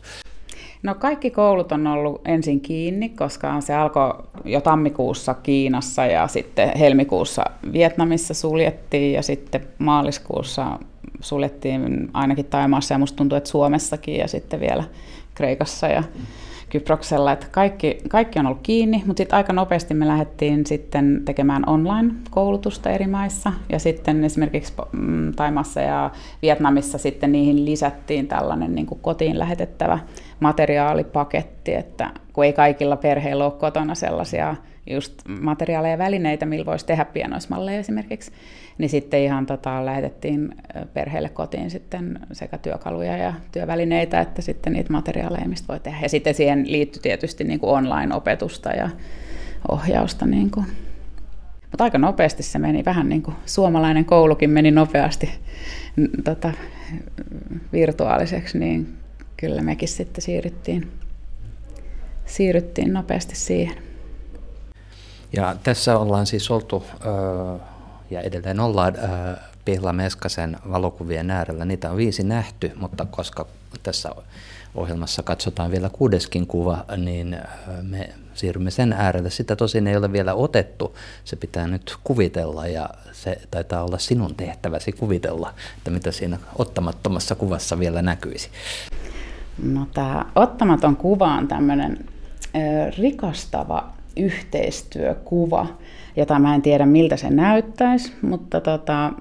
No 0.82 0.94
kaikki 0.94 1.30
koulut 1.30 1.72
on 1.72 1.86
ollut 1.86 2.20
ensin 2.24 2.60
kiinni, 2.60 3.08
koska 3.08 3.60
se 3.60 3.74
alkoi 3.74 4.14
jo 4.44 4.60
tammikuussa 4.60 5.34
Kiinassa 5.34 6.06
ja 6.06 6.28
sitten 6.28 6.78
helmikuussa 6.78 7.44
Vietnamissa 7.72 8.34
suljettiin 8.34 9.12
ja 9.12 9.22
sitten 9.22 9.66
maaliskuussa 9.78 10.78
suljettiin 11.20 12.10
ainakin 12.12 12.44
Taimaassa 12.44 12.94
ja 12.94 12.98
musta 12.98 13.16
tuntuu, 13.16 13.38
että 13.38 13.50
Suomessakin 13.50 14.16
ja 14.16 14.28
sitten 14.28 14.60
vielä 14.60 14.84
Kreikassa 15.34 15.88
ja 15.88 16.02
Kyproksella, 16.70 17.32
että 17.32 17.46
kaikki, 17.50 17.98
kaikki 18.08 18.38
on 18.38 18.46
ollut 18.46 18.62
kiinni, 18.62 19.02
mutta 19.06 19.20
sitten 19.20 19.36
aika 19.36 19.52
nopeasti 19.52 19.94
me 19.94 20.08
lähdettiin 20.08 20.66
sitten 20.66 21.22
tekemään 21.24 21.68
online-koulutusta 21.68 22.90
eri 22.90 23.06
maissa. 23.06 23.52
Ja 23.68 23.78
sitten 23.78 24.24
esimerkiksi 24.24 24.72
mm, 24.92 25.32
Taimassa 25.34 25.80
ja 25.80 26.10
Vietnamissa 26.42 26.98
sitten 26.98 27.32
niihin 27.32 27.64
lisättiin 27.64 28.28
tällainen 28.28 28.74
niin 28.74 28.86
kuin 28.86 29.00
kotiin 29.00 29.38
lähetettävä 29.38 29.98
materiaalipaketti, 30.40 31.74
että 31.74 32.10
kun 32.32 32.44
ei 32.44 32.52
kaikilla 32.52 32.96
perheillä 32.96 33.44
ole 33.44 33.52
kotona 33.52 33.94
sellaisia 33.94 34.56
just 34.90 35.14
materiaaleja 35.40 35.94
ja 35.94 35.98
välineitä, 35.98 36.46
millä 36.46 36.66
voisi 36.66 36.86
tehdä 36.86 37.04
pienoismalleja 37.04 37.78
esimerkiksi, 37.78 38.32
niin 38.78 38.90
sitten 38.90 39.20
ihan 39.20 39.46
tota, 39.46 39.84
lähetettiin 39.84 40.54
perheelle 40.94 41.28
kotiin 41.28 41.70
sitten 41.70 42.20
sekä 42.32 42.58
työkaluja 42.58 43.16
ja 43.16 43.34
työvälineitä, 43.52 44.20
että 44.20 44.42
sitten 44.42 44.72
niitä 44.72 44.92
materiaaleja, 44.92 45.48
mistä 45.48 45.68
voi 45.68 45.80
tehdä. 45.80 45.98
Ja 46.02 46.08
sitten 46.08 46.34
siihen 46.34 46.72
liittyy 46.72 47.02
tietysti 47.02 47.44
niin 47.44 47.60
kuin 47.60 47.70
online-opetusta 47.70 48.70
ja 48.70 48.90
ohjausta. 49.68 50.26
Niin 50.26 50.50
kuin. 50.50 50.66
Mutta 51.70 51.84
aika 51.84 51.98
nopeasti 51.98 52.42
se 52.42 52.58
meni, 52.58 52.84
vähän 52.84 53.08
niin 53.08 53.22
kuin 53.22 53.36
suomalainen 53.46 54.04
koulukin 54.04 54.50
meni 54.50 54.70
nopeasti 54.70 55.30
tota, 56.24 56.52
virtuaaliseksi, 57.72 58.58
niin 58.58 58.96
kyllä 59.36 59.62
mekin 59.62 59.88
sitten 59.88 60.22
siirryttiin, 60.22 60.90
siirryttiin 62.24 62.92
nopeasti 62.92 63.36
siihen. 63.36 63.74
Ja 65.32 65.56
tässä 65.62 65.98
ollaan 65.98 66.26
siis 66.26 66.50
oltu, 66.50 66.84
ja 68.10 68.20
edelleen 68.20 68.60
ollaan 68.60 68.94
Pihla 69.64 69.92
Meskasen 69.92 70.56
valokuvien 70.70 71.30
äärellä. 71.30 71.64
Niitä 71.64 71.90
on 71.90 71.96
viisi 71.96 72.22
nähty, 72.22 72.72
mutta 72.76 73.06
koska 73.10 73.46
tässä 73.82 74.10
ohjelmassa 74.74 75.22
katsotaan 75.22 75.70
vielä 75.70 75.90
kuudeskin 75.92 76.46
kuva, 76.46 76.84
niin 76.96 77.36
me 77.82 78.10
siirrymme 78.34 78.70
sen 78.70 78.92
äärelle. 78.92 79.30
Sitä 79.30 79.56
tosin 79.56 79.86
ei 79.86 79.96
ole 79.96 80.12
vielä 80.12 80.34
otettu, 80.34 80.96
se 81.24 81.36
pitää 81.36 81.66
nyt 81.66 81.96
kuvitella 82.04 82.66
ja 82.66 82.90
se 83.12 83.40
taitaa 83.50 83.84
olla 83.84 83.98
sinun 83.98 84.34
tehtäväsi 84.34 84.92
kuvitella, 84.92 85.54
että 85.78 85.90
mitä 85.90 86.12
siinä 86.12 86.38
ottamattomassa 86.58 87.34
kuvassa 87.34 87.78
vielä 87.78 88.02
näkyisi. 88.02 88.50
No 89.62 89.86
tämä 89.94 90.26
ottamaton 90.34 90.96
kuva 90.96 91.34
on 91.34 91.48
tämmöinen 91.48 91.98
rikastava 92.98 93.92
yhteistyökuva, 94.16 95.66
jota 96.18 96.38
mä 96.38 96.54
en 96.54 96.62
tiedä 96.62 96.86
miltä 96.86 97.16
se 97.16 97.30
näyttäisi, 97.30 98.12
mutta 98.22 98.60
tota, 98.60 99.12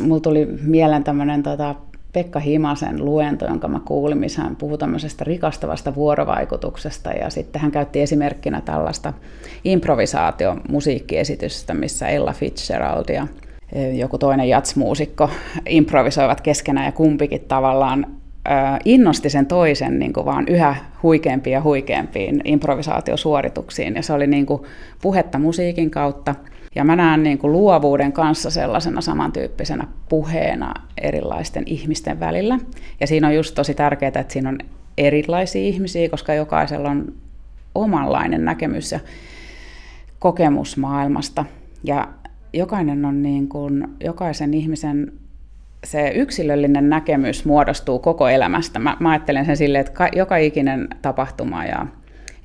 mulla 0.00 0.20
tuli 0.20 0.48
mieleen 0.62 1.04
tämmöinen 1.04 1.42
tota, 1.42 1.74
Pekka 2.12 2.38
Himasen 2.38 3.04
luento, 3.04 3.46
jonka 3.46 3.68
mä 3.68 3.80
kuulin, 3.84 4.18
missä 4.18 4.42
hän 4.42 4.56
puhui 4.56 4.78
tämmöisestä 4.78 5.24
rikastavasta 5.24 5.94
vuorovaikutuksesta. 5.94 7.10
Ja 7.10 7.30
sitten 7.30 7.62
hän 7.62 7.70
käytti 7.70 8.00
esimerkkinä 8.00 8.60
tällaista 8.60 9.12
improvisaatiomusiikkiesitystä, 9.64 11.74
missä 11.74 12.08
Ella 12.08 12.32
Fitzgerald 12.32 13.08
ja 13.08 13.26
joku 13.92 14.18
toinen 14.18 14.48
jatsmuusikko 14.48 15.30
improvisoivat 15.68 16.40
keskenään 16.40 16.86
ja 16.86 16.92
kumpikin 16.92 17.40
tavallaan 17.40 18.19
innosti 18.84 19.30
sen 19.30 19.46
toisen 19.46 19.98
niin 19.98 20.12
kuin 20.12 20.26
vaan 20.26 20.48
yhä 20.48 20.76
huikeampiin 21.02 21.54
ja 21.54 21.62
huikeampiin 21.62 22.40
improvisaatiosuorituksiin. 22.44 23.94
Ja 23.94 24.02
se 24.02 24.12
oli 24.12 24.26
niin 24.26 24.46
kuin 24.46 24.62
puhetta 25.02 25.38
musiikin 25.38 25.90
kautta. 25.90 26.34
Ja 26.74 26.84
mä 26.84 26.96
näen 26.96 27.22
niin 27.22 27.38
kuin 27.38 27.52
luovuuden 27.52 28.12
kanssa 28.12 28.50
sellaisena 28.50 29.00
samantyyppisenä 29.00 29.86
puheena 30.08 30.74
erilaisten 31.00 31.62
ihmisten 31.66 32.20
välillä. 32.20 32.58
Ja 33.00 33.06
siinä 33.06 33.26
on 33.26 33.34
just 33.34 33.54
tosi 33.54 33.74
tärkeää, 33.74 34.08
että 34.08 34.32
siinä 34.32 34.48
on 34.48 34.58
erilaisia 34.98 35.62
ihmisiä, 35.62 36.08
koska 36.08 36.34
jokaisella 36.34 36.90
on 36.90 37.12
omanlainen 37.74 38.44
näkemys 38.44 38.92
ja 38.92 39.00
kokemus 40.18 40.76
maailmasta. 40.76 41.44
Ja 41.84 42.08
jokainen 42.52 43.04
on 43.04 43.22
niin 43.22 43.48
kuin, 43.48 43.88
jokaisen 44.04 44.54
ihmisen 44.54 45.12
se 45.84 46.08
yksilöllinen 46.08 46.88
näkemys 46.88 47.44
muodostuu 47.44 47.98
koko 47.98 48.28
elämästä. 48.28 48.78
Mä, 48.78 48.96
mä 49.00 49.10
ajattelen 49.10 49.46
sen 49.46 49.56
silleen, 49.56 49.80
että 49.80 49.92
ka, 49.92 50.08
joka 50.16 50.36
ikinen 50.36 50.88
tapahtuma 51.02 51.64
ja 51.64 51.86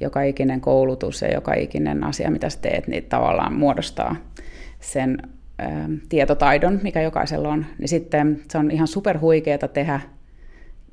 joka 0.01 0.21
ikinen 0.21 0.61
koulutus 0.61 1.21
ja 1.21 1.33
joka 1.33 1.53
ikinen 1.53 2.03
asia, 2.03 2.31
mitä 2.31 2.49
sä 2.49 2.59
teet, 2.61 2.87
niin 2.87 3.03
tavallaan 3.03 3.53
muodostaa 3.53 4.15
sen 4.79 5.17
ä, 5.61 5.65
tietotaidon, 6.09 6.79
mikä 6.83 7.01
jokaisella 7.01 7.49
on. 7.49 7.65
Niin 7.79 7.87
sitten 7.87 8.41
se 8.49 8.57
on 8.57 8.71
ihan 8.71 8.87
superhuikeeta 8.87 9.67
tehdä 9.67 9.99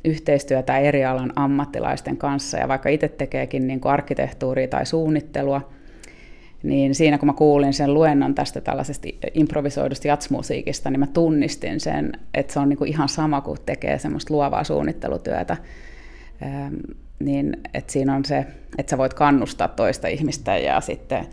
yhteistyötä 0.04 0.78
eri 0.78 1.04
alan 1.04 1.32
ammattilaisten 1.36 2.16
kanssa. 2.16 2.58
Ja 2.58 2.68
vaikka 2.68 2.88
itse 2.88 3.08
tekeekin 3.08 3.66
niin 3.66 3.80
kuin 3.80 3.92
arkkitehtuuria 3.92 4.68
tai 4.68 4.86
suunnittelua, 4.86 5.70
niin 6.62 6.94
siinä 6.94 7.18
kun 7.18 7.26
mä 7.26 7.32
kuulin 7.32 7.72
sen 7.72 7.94
luennon 7.94 8.34
tästä 8.34 8.60
tällaisesta 8.60 9.08
improvisoidusta 9.34 10.08
jatsmusiikista, 10.08 10.90
niin 10.90 11.00
mä 11.00 11.06
tunnistin 11.06 11.80
sen, 11.80 12.12
että 12.34 12.52
se 12.52 12.60
on 12.60 12.68
niin 12.68 12.76
kuin 12.76 12.90
ihan 12.90 13.08
sama 13.08 13.40
kuin 13.40 13.58
tekee 13.66 13.98
semmoista 13.98 14.34
luovaa 14.34 14.64
suunnittelutyötä. 14.64 15.56
Ähm, 16.42 16.74
niin 17.18 17.56
että 17.74 17.92
siinä 17.92 18.14
on 18.16 18.24
se, 18.24 18.46
että 18.78 18.90
sä 18.90 18.98
voit 18.98 19.14
kannustaa 19.14 19.68
toista 19.68 20.08
ihmistä 20.08 20.56
ja 20.58 20.80
sitten 20.80 21.26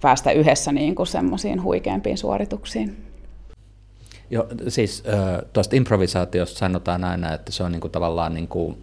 päästä 0.00 0.32
yhdessä 0.32 0.72
niin 0.72 0.94
kuin 0.94 1.06
semmoisiin 1.06 1.62
huikeampiin 1.62 2.18
suorituksiin. 2.18 2.96
Joo, 4.30 4.46
siis 4.68 5.04
tuosta 5.52 5.76
improvisaatiosta 5.76 6.58
sanotaan 6.58 7.04
aina, 7.04 7.34
että 7.34 7.52
se 7.52 7.64
on 7.64 7.72
niinku 7.72 7.88
tavallaan 7.88 8.34
niinku, 8.34 8.78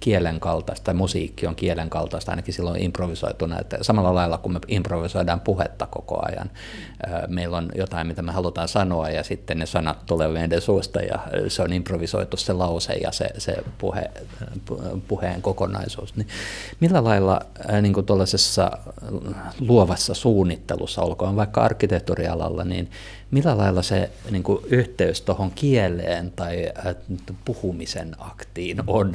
kielen 0.00 0.40
kaltaista, 0.40 0.84
tai 0.84 0.94
musiikki 0.94 1.46
on 1.46 1.56
kielen 1.56 1.90
kaltaista, 1.90 2.32
ainakin 2.32 2.54
silloin 2.54 2.82
improvisoituna, 2.82 3.60
että 3.60 3.78
samalla 3.82 4.14
lailla 4.14 4.38
kun 4.38 4.52
me 4.52 4.60
improvisoidaan 4.68 5.40
puhetta 5.40 5.86
koko 5.86 6.20
ajan, 6.28 6.50
meillä 7.28 7.56
on 7.56 7.70
jotain, 7.74 8.06
mitä 8.06 8.22
me 8.22 8.32
halutaan 8.32 8.68
sanoa, 8.68 9.10
ja 9.10 9.22
sitten 9.22 9.58
ne 9.58 9.66
sanat 9.66 10.06
tulevat 10.06 10.32
meidän 10.32 10.60
suusta, 10.60 11.00
ja 11.00 11.18
se 11.48 11.62
on 11.62 11.72
improvisoitu 11.72 12.36
se 12.36 12.52
lause 12.52 12.92
ja 12.92 13.12
se, 13.12 13.28
se 13.38 13.56
puhe, 13.78 14.10
puheen 15.08 15.42
kokonaisuus. 15.42 16.16
Niin 16.16 16.28
millä 16.80 17.04
lailla 17.04 17.40
niin 17.82 17.92
kuin 17.92 18.06
tuollaisessa 18.06 18.70
luovassa 19.60 20.14
suunnittelussa, 20.14 21.02
olkoon 21.02 21.36
vaikka 21.36 21.62
arkkitehtuurialalla, 21.62 22.64
niin 22.64 22.90
millä 23.30 23.58
lailla 23.58 23.82
se 23.82 24.10
niin 24.30 24.42
kuin 24.42 24.64
yhteys 24.70 25.20
tuohon 25.20 25.50
kieleen 25.50 26.32
tai 26.36 26.72
puhumisen 27.44 28.16
aktiin 28.18 28.82
on? 28.86 29.14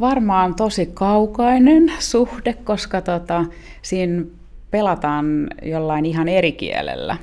Varmaan 0.00 0.54
tosi 0.54 0.86
kaukainen 0.94 1.92
suhde, 1.98 2.52
koska 2.52 3.00
tota, 3.00 3.44
siinä 3.82 4.24
pelataan 4.70 5.26
jollain 5.62 6.06
ihan 6.06 6.28
eri 6.28 6.52
kielellä. 6.52 7.16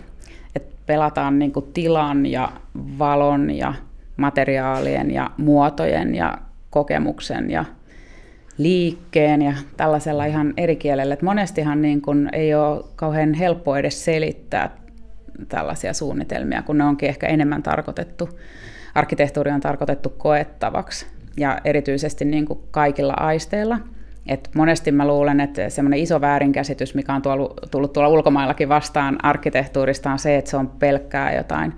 Et 0.55 0.63
pelataan 0.85 1.39
niinku 1.39 1.61
tilan 1.61 2.25
ja 2.25 2.51
valon 2.99 3.51
ja 3.51 3.73
materiaalien 4.17 5.11
ja 5.11 5.31
muotojen 5.37 6.15
ja 6.15 6.37
kokemuksen 6.69 7.51
ja 7.51 7.65
liikkeen 8.57 9.41
ja 9.41 9.53
tällaisella 9.77 10.25
ihan 10.25 10.53
eri 10.57 10.75
kielellä. 10.75 11.13
Et 11.13 11.21
monestihan 11.21 11.81
niin 11.81 12.01
kun 12.01 12.29
ei 12.33 12.55
ole 12.55 12.83
kauhean 12.95 13.33
helppo 13.33 13.75
edes 13.75 14.05
selittää 14.05 14.77
tällaisia 15.49 15.93
suunnitelmia, 15.93 16.61
kun 16.61 16.77
ne 16.77 16.83
onkin 16.83 17.09
ehkä 17.09 17.27
enemmän 17.27 17.63
tarkoitettu 17.63 18.29
arkkitehtuuri 18.99 19.51
on 19.51 19.59
tarkoitettu 19.59 20.09
koettavaksi 20.09 21.05
ja 21.37 21.57
erityisesti 21.63 22.25
niin 22.25 22.45
kuin 22.45 22.59
kaikilla 22.71 23.13
aisteilla. 23.13 23.79
Et 24.27 24.49
monesti 24.55 24.91
mä 24.91 25.07
luulen, 25.07 25.39
että 25.39 25.69
semmoinen 25.69 25.99
iso 25.99 26.21
väärinkäsitys, 26.21 26.95
mikä 26.95 27.13
on 27.13 27.21
tullut 27.71 27.93
tuolla 27.93 28.09
ulkomaillakin 28.09 28.69
vastaan 28.69 29.25
arkkitehtuurista, 29.25 30.11
on 30.11 30.19
se, 30.19 30.37
että 30.37 30.51
se 30.51 30.57
on 30.57 30.67
pelkkää 30.67 31.35
jotain 31.35 31.73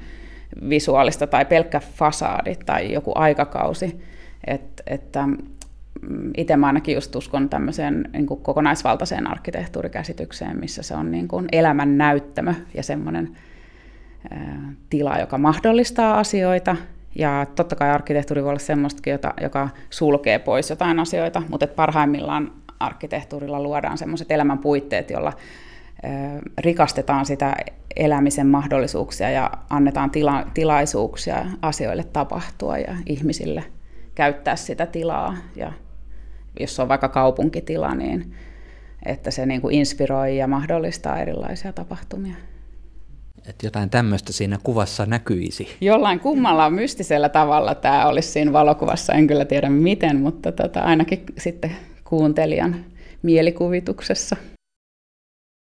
visuaalista 0.69 1.27
tai 1.27 1.45
pelkkä 1.45 1.79
fasaadi 1.79 2.55
tai 2.65 2.93
joku 2.93 3.11
aikakausi. 3.15 4.01
Et, 4.47 4.81
että 4.87 5.27
mm, 5.27 6.31
itse 6.37 6.57
mä 6.57 6.67
ainakin 6.67 6.95
just 6.95 7.15
uskon 7.15 7.49
tämmöiseen 7.49 8.09
niin 8.13 8.25
kuin 8.25 8.41
kokonaisvaltaiseen 8.41 9.27
arkkitehtuurikäsitykseen, 9.27 10.59
missä 10.59 10.83
se 10.83 10.95
on 10.95 11.11
niin 11.11 11.27
kuin 11.27 11.45
elämän 11.51 11.97
näyttämö 11.97 12.53
ja 12.73 12.83
semmoinen 12.83 13.37
tila, 14.89 15.19
joka 15.19 15.37
mahdollistaa 15.37 16.19
asioita 16.19 16.75
ja 17.15 17.47
totta 17.55 17.75
kai 17.75 17.89
arkkitehtuuri 17.89 18.43
voi 18.43 18.49
olla 18.49 18.59
semmoistakin, 18.59 19.11
jota, 19.11 19.33
joka 19.41 19.69
sulkee 19.89 20.39
pois 20.39 20.69
jotain 20.69 20.99
asioita, 20.99 21.43
mutta 21.49 21.63
et 21.63 21.75
parhaimmillaan 21.75 22.51
arkkitehtuurilla 22.79 23.63
luodaan 23.63 23.97
semmoiset 23.97 24.31
elämän 24.31 24.59
puitteet, 24.59 25.09
jolla 25.09 25.33
ö, 26.03 26.07
rikastetaan 26.57 27.25
sitä 27.25 27.55
elämisen 27.95 28.47
mahdollisuuksia 28.47 29.29
ja 29.29 29.51
annetaan 29.69 30.11
tila, 30.11 30.45
tilaisuuksia 30.53 31.45
asioille 31.61 32.03
tapahtua 32.03 32.77
ja 32.77 32.95
ihmisille 33.05 33.63
käyttää 34.15 34.55
sitä 34.55 34.85
tilaa. 34.85 35.37
Ja 35.55 35.73
jos 36.59 36.79
on 36.79 36.87
vaikka 36.87 37.09
kaupunkitila, 37.09 37.95
niin 37.95 38.33
että 39.05 39.31
se 39.31 39.45
niin 39.45 39.61
kuin 39.61 39.75
inspiroi 39.75 40.37
ja 40.37 40.47
mahdollistaa 40.47 41.19
erilaisia 41.19 41.73
tapahtumia. 41.73 42.35
Että 43.49 43.67
jotain 43.67 43.89
tämmöistä 43.89 44.33
siinä 44.33 44.57
kuvassa 44.63 45.05
näkyisi. 45.05 45.67
Jollain 45.81 46.19
kummalla 46.19 46.69
mystisellä 46.69 47.29
tavalla 47.29 47.75
tämä 47.75 48.07
olisi 48.07 48.31
siinä 48.31 48.53
valokuvassa, 48.53 49.13
en 49.13 49.27
kyllä 49.27 49.45
tiedä 49.45 49.69
miten, 49.69 50.21
mutta 50.21 50.51
tota, 50.51 50.79
ainakin 50.79 51.25
sitten 51.37 51.75
kuuntelijan 52.03 52.85
mielikuvituksessa. 53.21 54.35